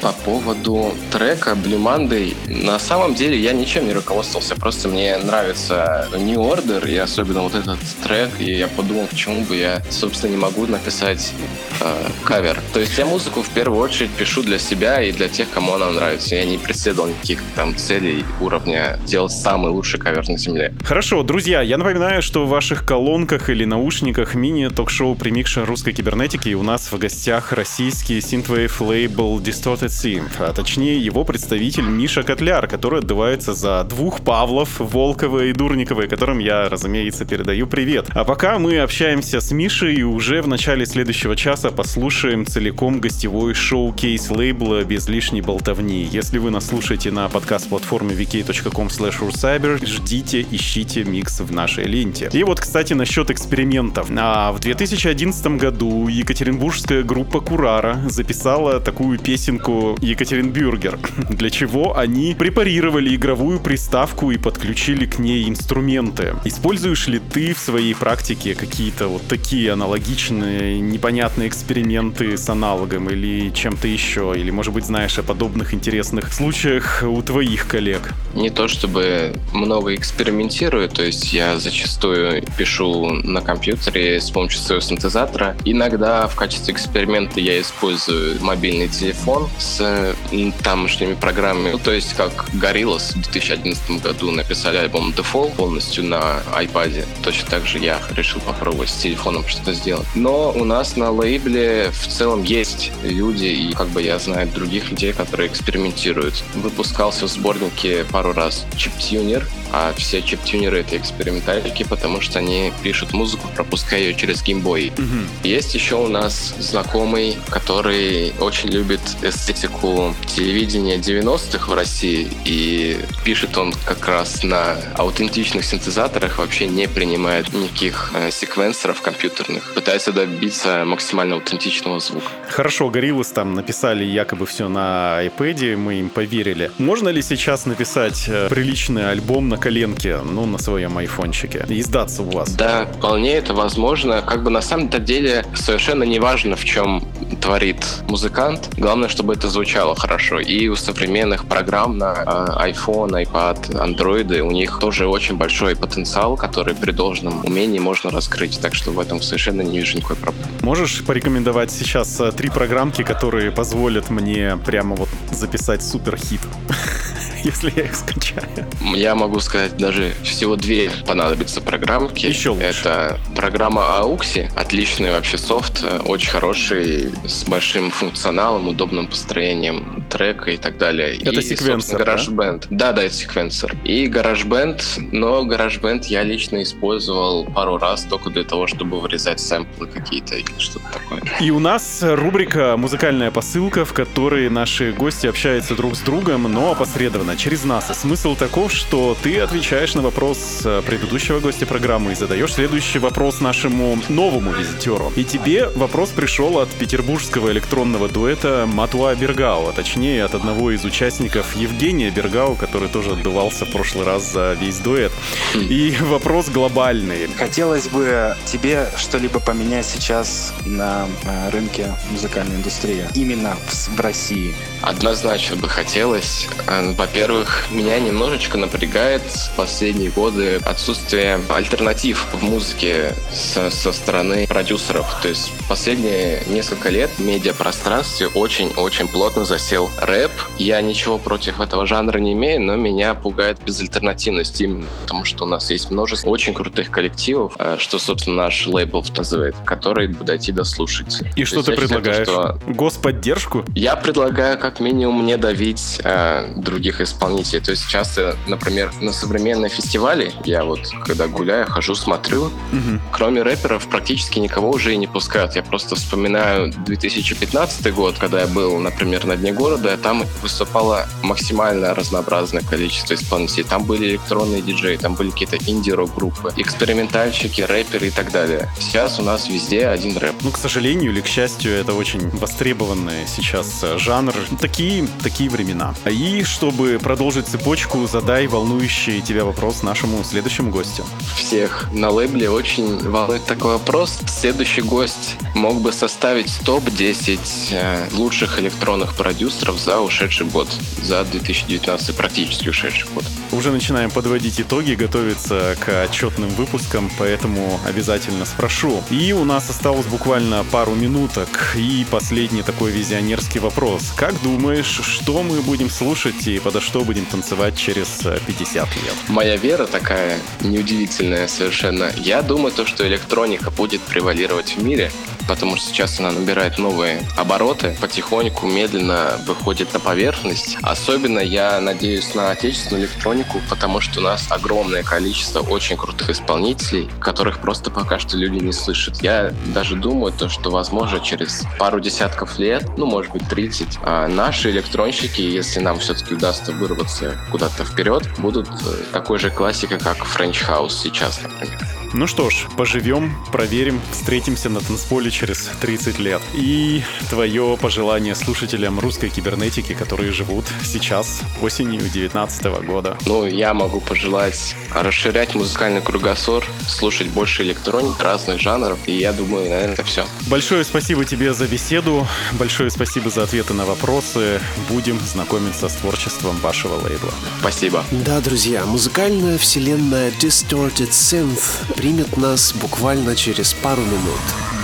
По 0.00 0.12
поводу 0.12 0.94
трека 1.10 1.52
Blue 1.52 1.82
Monday, 1.82 2.36
на 2.46 2.78
самом 2.78 3.14
деле 3.16 3.36
я 3.40 3.52
ничем 3.52 3.86
не 3.88 3.92
руководствовался, 3.94 4.54
просто 4.54 4.83
мне 4.88 5.16
нравится 5.18 6.08
New 6.12 6.40
Order, 6.40 6.88
и 6.88 6.96
особенно 6.96 7.42
вот 7.42 7.54
этот 7.54 7.78
трек, 8.02 8.30
и 8.38 8.52
я 8.52 8.68
подумал, 8.68 9.06
почему 9.06 9.42
бы 9.42 9.56
я, 9.56 9.82
собственно, 9.90 10.30
не 10.30 10.36
могу 10.36 10.66
написать 10.66 11.32
э, 11.80 12.08
кавер. 12.24 12.58
То 12.72 12.80
есть 12.80 12.96
я 12.98 13.06
музыку 13.06 13.42
в 13.42 13.48
первую 13.50 13.80
очередь 13.80 14.10
пишу 14.10 14.42
для 14.42 14.58
себя 14.58 15.02
и 15.02 15.12
для 15.12 15.28
тех, 15.28 15.50
кому 15.50 15.74
она 15.74 15.90
нравится. 15.90 16.34
Я 16.34 16.44
не 16.44 16.58
преследовал 16.58 17.08
никаких 17.08 17.40
там 17.54 17.76
целей 17.76 18.24
уровня 18.40 18.98
делать 19.06 19.32
самый 19.32 19.70
лучший 19.70 20.00
кавер 20.00 20.28
на 20.28 20.38
земле. 20.38 20.74
Хорошо, 20.84 21.22
друзья, 21.22 21.62
я 21.62 21.78
напоминаю, 21.78 22.22
что 22.22 22.44
в 22.44 22.48
ваших 22.48 22.86
колонках 22.86 23.50
или 23.50 23.64
наушниках 23.64 24.34
мини-ток-шоу 24.34 25.14
«Примикша 25.14 25.64
русской 25.64 25.92
кибернетики» 25.92 26.54
у 26.54 26.62
нас 26.62 26.90
в 26.90 26.98
гостях 26.98 27.52
российский 27.52 28.20
синтвейв 28.20 28.80
лейбл 28.80 29.40
Distorted 29.40 29.88
Synth, 29.88 30.32
а 30.38 30.52
точнее 30.52 30.98
его 30.98 31.24
представитель 31.24 31.84
Миша 31.84 32.22
Котляр, 32.22 32.66
который 32.66 33.00
отдувается 33.00 33.54
за 33.54 33.84
двух 33.84 34.20
Павлов, 34.20 34.73
Волкова 34.78 35.44
и 35.44 35.52
Дурниковой, 35.52 36.08
которым 36.08 36.38
я, 36.38 36.68
разумеется, 36.68 37.24
передаю 37.24 37.66
привет. 37.66 38.06
А 38.14 38.24
пока 38.24 38.58
мы 38.58 38.78
общаемся 38.78 39.40
с 39.40 39.50
Мишей, 39.52 40.02
уже 40.02 40.42
в 40.42 40.48
начале 40.48 40.86
следующего 40.86 41.36
часа 41.36 41.70
послушаем 41.70 42.46
целиком 42.46 43.00
гостевой 43.00 43.54
шоу-кейс 43.54 44.30
лейбла 44.30 44.84
без 44.84 45.08
лишней 45.08 45.40
болтовни. 45.40 46.08
Если 46.10 46.38
вы 46.38 46.50
нас 46.50 46.66
слушаете 46.66 47.10
на 47.10 47.28
подкаст-платформе 47.28 48.14
vk.com 48.14 48.88
slash 48.88 49.84
ждите, 49.84 50.46
ищите 50.50 51.04
микс 51.04 51.40
в 51.40 51.52
нашей 51.52 51.84
ленте. 51.84 52.30
И 52.32 52.42
вот, 52.42 52.60
кстати, 52.60 52.92
насчет 52.92 53.30
экспериментов. 53.30 54.08
А 54.16 54.52
в 54.52 54.60
2011 54.60 55.46
году 55.58 56.08
екатеринбургская 56.08 57.02
группа 57.02 57.40
Курара 57.40 58.00
записала 58.06 58.80
такую 58.80 59.18
песенку 59.18 59.96
Екатеринбюргер, 60.00 60.98
для 61.30 61.50
чего 61.50 61.96
они 61.96 62.34
препарировали 62.34 63.14
игровую 63.14 63.60
приставку 63.60 64.30
и 64.30 64.38
подключили 64.54 65.04
к 65.04 65.18
ней 65.18 65.48
инструменты. 65.48 66.34
Используешь 66.44 67.08
ли 67.08 67.18
ты 67.18 67.54
в 67.54 67.58
своей 67.58 67.94
практике 67.94 68.54
какие-то 68.54 69.08
вот 69.08 69.26
такие 69.26 69.72
аналогичные, 69.72 70.80
непонятные 70.80 71.48
эксперименты 71.48 72.36
с 72.36 72.48
аналогом 72.48 73.10
или 73.10 73.50
чем-то 73.50 73.88
еще? 73.88 74.32
Или, 74.36 74.50
может 74.50 74.72
быть, 74.72 74.86
знаешь 74.86 75.18
о 75.18 75.22
подобных 75.22 75.74
интересных 75.74 76.32
случаях 76.32 77.02
у 77.06 77.20
твоих 77.22 77.66
коллег? 77.66 78.12
Не 78.34 78.50
то 78.50 78.68
чтобы 78.68 79.34
много 79.52 79.94
экспериментирую, 79.94 80.88
то 80.88 81.02
есть 81.02 81.32
я 81.32 81.58
зачастую 81.58 82.44
пишу 82.56 83.10
на 83.10 83.40
компьютере 83.40 84.20
с 84.20 84.30
помощью 84.30 84.60
своего 84.60 84.80
синтезатора. 84.80 85.56
Иногда 85.64 86.28
в 86.28 86.36
качестве 86.36 86.74
эксперимента 86.74 87.40
я 87.40 87.60
использую 87.60 88.40
мобильный 88.42 88.88
телефон 88.88 89.48
с 89.58 90.14
тамошними 90.62 91.14
программами. 91.14 91.72
Ну, 91.72 91.78
то 91.78 91.92
есть 91.92 92.14
как 92.14 92.48
Gorillaz 92.54 93.12
в 93.14 93.22
2011 93.22 94.02
году 94.02 94.30
написали 94.44 94.76
альбом 94.76 95.10
Default 95.10 95.54
полностью 95.56 96.04
на 96.04 96.42
iPad. 96.52 97.06
Точно 97.22 97.48
так 97.50 97.66
же 97.66 97.78
я 97.78 98.00
решил 98.14 98.40
попробовать 98.40 98.90
с 98.90 98.96
телефоном 98.96 99.46
что-то 99.48 99.72
сделать. 99.72 100.06
Но 100.14 100.52
у 100.52 100.64
нас 100.64 100.96
на 100.96 101.10
лейбле 101.10 101.90
в 101.90 102.06
целом 102.06 102.42
есть 102.42 102.92
люди, 103.02 103.46
и 103.46 103.72
как 103.72 103.88
бы 103.88 104.02
я 104.02 104.18
знаю 104.18 104.48
других 104.48 104.90
людей, 104.90 105.12
которые 105.12 105.48
экспериментируют. 105.48 106.44
Выпускался 106.54 107.26
в 107.26 107.30
сборнике 107.30 108.04
пару 108.04 108.32
раз 108.32 108.66
чиптюнер, 108.76 109.46
а 109.76 109.92
все 109.96 110.22
чиптюнеры 110.22 110.80
это 110.80 110.96
экспериментальники, 110.96 111.82
потому 111.82 112.20
что 112.20 112.38
они 112.38 112.72
пишут 112.84 113.12
музыку, 113.12 113.48
пропуская 113.56 113.98
ее 113.98 114.14
через 114.14 114.40
геймбой. 114.40 114.92
Mm-hmm. 114.94 115.26
Есть 115.42 115.74
еще 115.74 115.96
у 115.96 116.06
нас 116.06 116.54
знакомый, 116.60 117.36
который 117.50 118.32
очень 118.38 118.68
любит 118.68 119.00
эстетику 119.22 120.14
телевидения 120.26 120.98
90-х 120.98 121.68
в 121.68 121.74
России, 121.74 122.28
и 122.44 123.00
пишет 123.24 123.58
он 123.58 123.72
как 123.84 124.06
раз 124.06 124.44
на 124.44 124.76
аутентичных 124.94 125.64
синтезаторах, 125.64 126.38
вообще 126.38 126.68
не 126.68 126.86
принимает 126.86 127.52
никаких 127.52 128.12
э, 128.14 128.30
секвенсоров 128.30 129.02
компьютерных, 129.02 129.74
пытается 129.74 130.12
добиться 130.12 130.84
максимально 130.84 131.34
аутентичного 131.34 131.98
звука. 131.98 132.28
Хорошо, 132.48 132.90
Гориллас 132.90 133.32
там 133.32 133.54
написали 133.54 134.04
якобы 134.04 134.46
все 134.46 134.68
на 134.68 135.18
iPad, 135.26 135.76
мы 135.76 135.94
им 135.94 136.10
поверили. 136.10 136.70
Можно 136.78 137.08
ли 137.08 137.22
сейчас 137.22 137.66
написать 137.66 138.26
э, 138.28 138.48
приличный 138.48 139.10
альбом 139.10 139.48
на 139.48 139.63
коленке, 139.64 140.18
ну, 140.18 140.44
на 140.44 140.58
своем 140.58 140.98
айфончике, 140.98 141.64
и 141.68 141.82
сдаться 141.82 142.22
у 142.22 142.30
вас? 142.30 142.50
Да, 142.54 142.84
вполне 142.84 143.32
это 143.32 143.54
возможно. 143.54 144.20
Как 144.20 144.42
бы 144.42 144.50
на 144.50 144.60
самом 144.60 144.90
деле 144.90 145.46
совершенно 145.54 146.02
не 146.02 146.20
важно, 146.20 146.54
в 146.54 146.64
чем 146.66 147.02
творит 147.40 147.82
музыкант. 148.06 148.68
Главное, 148.76 149.08
чтобы 149.08 149.32
это 149.32 149.48
звучало 149.48 149.96
хорошо. 149.96 150.38
И 150.40 150.68
у 150.68 150.76
современных 150.76 151.46
программ 151.46 151.96
на 151.96 152.12
э, 152.12 152.72
iPhone, 152.72 153.24
iPad, 153.24 153.70
Android 153.70 154.38
у 154.40 154.50
них 154.50 154.78
тоже 154.80 155.06
очень 155.06 155.38
большой 155.38 155.76
потенциал, 155.76 156.36
который 156.36 156.74
при 156.74 156.92
должном 156.92 157.42
умении 157.46 157.78
можно 157.78 158.10
раскрыть. 158.10 158.60
Так 158.60 158.74
что 158.74 158.90
в 158.90 159.00
этом 159.00 159.22
совершенно 159.22 159.62
не 159.62 159.78
вижу 159.78 159.96
никакой 159.96 160.16
проблемы. 160.16 160.48
Можешь 160.60 161.02
порекомендовать 161.04 161.70
сейчас 161.70 162.20
э, 162.20 162.32
три 162.32 162.50
программки, 162.50 163.02
которые 163.02 163.50
позволят 163.50 164.10
мне 164.10 164.58
прямо 164.66 164.94
вот 164.94 165.08
записать 165.32 165.82
супер 165.82 166.18
хит? 166.18 166.40
если 167.44 167.72
я 167.76 167.84
их 167.84 167.94
скачаю. 167.94 168.66
Я 168.94 169.14
могу 169.14 169.38
сказать, 169.44 169.76
даже 169.76 170.14
всего 170.22 170.56
две 170.56 170.90
понадобятся 171.06 171.60
программки. 171.60 172.26
Еще 172.26 172.50
лучше. 172.50 172.64
Это 172.64 173.18
программа 173.34 173.82
Auxi, 174.00 174.50
отличный 174.56 175.10
вообще 175.10 175.38
софт, 175.38 175.84
очень 176.06 176.30
хороший, 176.30 177.12
с 177.26 177.44
большим 177.44 177.90
функционалом, 177.90 178.68
удобным 178.68 179.06
построением 179.06 180.04
трека 180.10 180.50
и 180.50 180.56
так 180.56 180.78
далее. 180.78 181.16
Это 181.16 181.40
и, 181.40 181.42
секвенсор, 181.42 182.02
GarageBand. 182.02 182.66
Да? 182.70 182.86
да, 182.88 182.92
да, 182.92 183.02
это 183.04 183.14
секвенсор. 183.14 183.74
И 183.84 184.06
GarageBand, 184.06 185.10
но 185.12 185.44
GarageBand 185.44 186.04
я 186.08 186.22
лично 186.22 186.62
использовал 186.62 187.44
пару 187.44 187.78
раз 187.78 188.04
только 188.04 188.30
для 188.30 188.44
того, 188.44 188.66
чтобы 188.66 189.00
вырезать 189.00 189.40
сэмплы 189.40 189.86
какие-то 189.86 190.36
или 190.36 190.58
что-то 190.58 190.86
такое. 190.92 191.22
И 191.40 191.50
у 191.50 191.58
нас 191.58 192.00
рубрика 192.02 192.76
«Музыкальная 192.76 193.30
посылка», 193.30 193.84
в 193.84 193.92
которой 193.92 194.48
наши 194.48 194.92
гости 194.92 195.26
общаются 195.26 195.74
друг 195.74 195.96
с 195.96 196.00
другом, 196.00 196.44
но 196.44 196.72
опосредованно 196.72 197.36
через 197.36 197.64
нас. 197.64 197.90
И 197.90 197.94
смысл 197.94 198.36
таков, 198.36 198.72
что 198.72 199.16
ты 199.22 199.33
отвечаешь 199.38 199.94
на 199.94 200.02
вопрос 200.02 200.62
э, 200.64 200.82
предыдущего 200.86 201.40
гостя 201.40 201.66
программы 201.66 202.12
и 202.12 202.14
задаешь 202.14 202.54
следующий 202.54 202.98
вопрос 202.98 203.40
нашему 203.40 203.98
новому 204.08 204.52
визитеру. 204.52 205.12
И 205.16 205.24
тебе 205.24 205.68
вопрос 205.74 206.10
пришел 206.10 206.58
от 206.58 206.68
петербургского 206.70 207.50
электронного 207.50 208.08
дуэта 208.08 208.68
Матуа 208.70 209.14
Бергау, 209.14 209.68
а 209.68 209.72
точнее 209.72 210.24
от 210.24 210.34
одного 210.34 210.70
из 210.70 210.84
участников 210.84 211.56
Евгения 211.56 212.10
Бергау, 212.10 212.54
который 212.54 212.88
тоже 212.88 213.12
отдувался 213.12 213.64
в 213.64 213.72
прошлый 213.72 214.04
раз 214.04 214.30
за 214.32 214.52
весь 214.60 214.78
дуэт. 214.78 215.12
И 215.54 215.96
вопрос 216.00 216.48
глобальный. 216.48 217.28
Хотелось 217.36 217.88
бы 217.88 218.36
тебе 218.44 218.88
что-либо 218.96 219.40
поменять 219.40 219.86
сейчас 219.86 220.52
на 220.64 221.06
э, 221.24 221.50
рынке 221.50 221.94
музыкальной 222.10 222.56
индустрии, 222.56 223.06
именно 223.14 223.56
в, 223.66 223.96
в 223.96 224.00
России? 224.00 224.54
Однозначно 224.82 225.56
бы 225.56 225.68
хотелось. 225.68 226.48
Э, 226.66 226.92
во-первых, 226.92 227.66
меня 227.70 227.98
немножечко 227.98 228.58
напрягает 228.58 229.23
в 229.26 229.56
последние 229.56 230.10
годы 230.10 230.60
отсутствие 230.64 231.40
альтернатив 231.48 232.26
в 232.32 232.42
музыке 232.42 233.14
со, 233.32 233.70
со 233.70 233.92
стороны 233.92 234.46
продюсеров. 234.46 235.06
То 235.22 235.28
есть 235.28 235.50
последние 235.68 236.42
несколько 236.46 236.90
лет 236.90 237.10
в 237.16 237.20
медиапространстве 237.20 238.28
очень-очень 238.28 239.08
плотно 239.08 239.44
засел 239.44 239.90
рэп. 240.00 240.32
Я 240.58 240.80
ничего 240.80 241.18
против 241.18 241.60
этого 241.60 241.86
жанра 241.86 242.18
не 242.18 242.32
имею, 242.32 242.60
но 242.60 242.76
меня 242.76 243.14
пугает 243.14 243.58
безальтернативность 243.64 244.60
именно 244.60 244.86
потому, 245.02 245.24
что 245.24 245.44
у 245.44 245.46
нас 245.46 245.70
есть 245.70 245.90
множество 245.90 246.28
очень 246.30 246.54
крутых 246.54 246.90
коллективов, 246.90 247.54
э, 247.58 247.76
что, 247.78 247.98
собственно, 247.98 248.44
наш 248.44 248.66
лейбл 248.66 249.02
вказывает, 249.02 249.54
которые 249.64 250.08
дойти 250.08 250.52
до 250.52 250.64
слушателей. 250.64 251.30
И 251.36 251.44
что 251.44 251.62
ты 251.62 251.72
предлагаешь? 251.72 252.26
Считаю, 252.26 252.58
что... 252.60 252.72
Господдержку? 252.72 253.64
Я 253.74 253.96
предлагаю 253.96 254.58
как 254.58 254.80
минимум 254.80 255.24
не 255.24 255.36
давить 255.36 256.00
э, 256.04 256.52
других 256.56 257.00
исполнителей. 257.00 257.60
То 257.60 257.70
есть 257.70 257.88
часто, 257.88 258.36
например, 258.46 258.92
на 259.00 259.12
современные 259.14 259.70
фестивали, 259.70 260.32
я 260.44 260.64
вот 260.64 260.90
когда 261.04 261.26
гуляю, 261.26 261.66
хожу, 261.66 261.94
смотрю, 261.94 262.44
угу. 262.46 263.00
кроме 263.12 263.42
рэперов 263.42 263.86
практически 263.88 264.38
никого 264.38 264.70
уже 264.70 264.92
и 264.92 264.96
не 264.96 265.06
пускают. 265.06 265.56
Я 265.56 265.62
просто 265.62 265.94
вспоминаю 265.96 266.72
2015 266.86 267.94
год, 267.94 268.16
когда 268.18 268.40
я 268.42 268.46
был, 268.46 268.78
например, 268.78 269.24
на 269.26 269.36
Дне 269.36 269.52
города, 269.52 269.96
там 269.96 270.24
выступало 270.42 271.06
максимально 271.22 271.94
разнообразное 271.94 272.62
количество 272.62 273.14
исполнителей. 273.14 273.64
Там 273.64 273.84
были 273.84 274.10
электронные 274.10 274.62
диджеи, 274.62 274.96
там 274.96 275.14
были 275.14 275.30
какие-то 275.30 275.56
инди-рок 275.56 276.14
группы, 276.14 276.52
экспериментальщики, 276.56 277.62
рэперы 277.62 278.08
и 278.08 278.10
так 278.10 278.32
далее. 278.32 278.68
Сейчас 278.78 279.18
у 279.18 279.22
нас 279.22 279.48
везде 279.48 279.86
один 279.88 280.16
рэп. 280.16 280.34
Ну, 280.42 280.50
к 280.50 280.58
сожалению 280.58 281.12
или 281.12 281.20
к 281.20 281.26
счастью, 281.26 281.72
это 281.72 281.94
очень 281.94 282.30
востребованный 282.30 283.26
сейчас 283.26 283.80
э, 283.82 283.98
жанр. 283.98 284.34
Такие, 284.60 285.06
такие 285.22 285.50
времена. 285.50 285.94
И 286.06 286.42
чтобы 286.44 286.98
продолжить 287.02 287.46
цепочку, 287.46 288.06
задай 288.06 288.46
волнующий 288.46 289.03
тебя 289.04 289.44
вопрос 289.44 289.82
нашему 289.82 290.24
следующему 290.24 290.70
гостю. 290.70 291.04
Всех 291.36 291.88
на 291.92 292.10
лейбле 292.10 292.48
очень 292.48 292.98
волнует 293.08 293.44
такой 293.44 293.74
вопрос. 293.74 294.18
Следующий 294.26 294.82
гость 294.82 295.36
мог 295.54 295.80
бы 295.80 295.92
составить 295.92 296.60
топ-10 296.64 297.38
э, 297.72 298.08
лучших 298.12 298.58
электронных 298.58 299.14
продюсеров 299.14 299.78
за 299.78 300.00
ушедший 300.00 300.46
год, 300.46 300.68
за 301.02 301.24
2019 301.24 302.16
практически 302.16 302.68
ушедший 302.68 303.08
год. 303.14 303.24
Уже 303.52 303.70
начинаем 303.70 304.10
подводить 304.10 304.60
итоги, 304.60 304.94
готовиться 304.94 305.76
к 305.80 306.04
отчетным 306.04 306.48
выпускам, 306.50 307.10
поэтому 307.18 307.78
обязательно 307.86 308.44
спрошу. 308.46 309.02
И 309.10 309.32
у 309.32 309.44
нас 309.44 309.68
осталось 309.70 310.06
буквально 310.06 310.64
пару 310.70 310.94
минуток. 310.94 311.74
И 311.76 312.06
последний 312.10 312.62
такой 312.62 312.90
визионерский 312.90 313.60
вопрос. 313.60 314.12
Как 314.16 314.34
думаешь, 314.42 315.00
что 315.02 315.42
мы 315.42 315.60
будем 315.60 315.90
слушать 315.90 316.46
и 316.46 316.58
подо 316.58 316.80
что 316.80 317.04
будем 317.04 317.26
танцевать 317.26 317.76
через 317.76 318.22
50 318.46 318.93
лет? 319.00 319.14
Моя 319.28 319.56
вера 319.56 319.86
такая 319.86 320.38
неудивительная 320.60 321.48
совершенно. 321.48 322.10
Я 322.16 322.42
думаю, 322.42 322.72
то, 322.72 322.86
что 322.86 323.06
электроника 323.06 323.70
будет 323.70 324.02
превалировать 324.02 324.76
в 324.76 324.82
мире, 324.82 325.10
потому 325.48 325.76
что 325.76 325.88
сейчас 325.88 326.20
она 326.20 326.32
набирает 326.32 326.78
новые 326.78 327.22
обороты, 327.36 327.96
потихоньку, 328.00 328.66
медленно 328.66 329.40
выходит 329.46 329.92
на 329.92 330.00
поверхность. 330.00 330.76
Особенно 330.82 331.38
я 331.38 331.80
надеюсь 331.80 332.34
на 332.34 332.50
отечественную 332.50 333.04
электронику, 333.04 333.60
потому 333.68 334.00
что 334.00 334.20
у 334.20 334.22
нас 334.22 334.46
огромное 334.50 335.02
количество 335.02 335.60
очень 335.60 335.96
крутых 335.96 336.30
исполнителей, 336.30 337.08
которых 337.20 337.58
просто 337.60 337.90
пока 337.90 338.18
что 338.18 338.36
люди 338.36 338.62
не 338.62 338.72
слышат. 338.72 339.22
Я 339.22 339.52
даже 339.66 339.96
думаю, 339.96 340.32
то, 340.32 340.48
что, 340.48 340.70
возможно, 340.70 341.20
через 341.20 341.64
пару 341.78 342.00
десятков 342.00 342.58
лет, 342.58 342.84
ну, 342.96 343.06
может 343.06 343.32
быть, 343.32 343.48
30, 343.48 343.98
а 344.02 344.28
наши 344.28 344.70
электронщики, 344.70 345.40
если 345.40 345.80
нам 345.80 345.98
все-таки 345.98 346.34
удастся 346.34 346.72
вырваться 346.72 347.36
куда-то 347.50 347.84
вперед, 347.84 348.28
будут 348.38 348.68
э, 348.68 348.72
такой 349.12 349.38
же 349.38 349.50
классикой, 349.50 349.98
как 349.98 350.18
French 350.18 350.66
House 350.68 350.90
сейчас, 351.02 351.40
например. 351.42 351.78
Ну 352.16 352.28
что 352.28 352.48
ж, 352.48 352.68
поживем, 352.76 353.34
проверим, 353.50 354.00
встретимся 354.12 354.70
на 354.70 354.80
танцполе 354.80 355.32
через 355.34 355.68
30 355.80 356.18
лет. 356.18 356.40
И 356.54 357.02
твое 357.28 357.76
пожелание 357.80 358.34
слушателям 358.34 359.00
русской 359.00 359.28
кибернетики, 359.28 359.92
которые 359.92 360.32
живут 360.32 360.64
сейчас, 360.84 361.40
осенью 361.60 362.00
2019 362.00 362.64
года. 362.86 363.18
Ну, 363.26 363.44
я 363.44 363.74
могу 363.74 364.00
пожелать 364.00 364.76
расширять 364.94 365.54
музыкальный 365.54 366.00
кругосор, 366.00 366.64
слушать 366.86 367.28
больше 367.28 367.62
электроник, 367.64 368.20
разных 368.20 368.60
жанров, 368.60 368.98
и 369.06 369.12
я 369.12 369.32
думаю, 369.32 369.68
наверное, 369.68 369.94
это 369.94 370.04
все. 370.04 370.24
Большое 370.46 370.84
спасибо 370.84 371.24
тебе 371.24 371.52
за 371.52 371.66
беседу, 371.66 372.26
большое 372.52 372.90
спасибо 372.90 373.28
за 373.30 373.42
ответы 373.42 373.74
на 373.74 373.84
вопросы. 373.84 374.60
Будем 374.88 375.18
знакомиться 375.20 375.88
с 375.88 375.94
творчеством 375.94 376.56
вашего 376.58 376.94
лейбла. 377.00 377.32
Спасибо. 377.60 378.04
Да, 378.12 378.40
друзья, 378.40 378.84
музыкальная 378.86 379.58
вселенная 379.58 380.30
Distorted 380.30 381.10
Synth 381.10 381.94
примет 381.96 382.36
нас 382.36 382.72
буквально 382.72 383.34
через 383.34 383.72
пару 383.74 384.02
минут. 384.02 384.83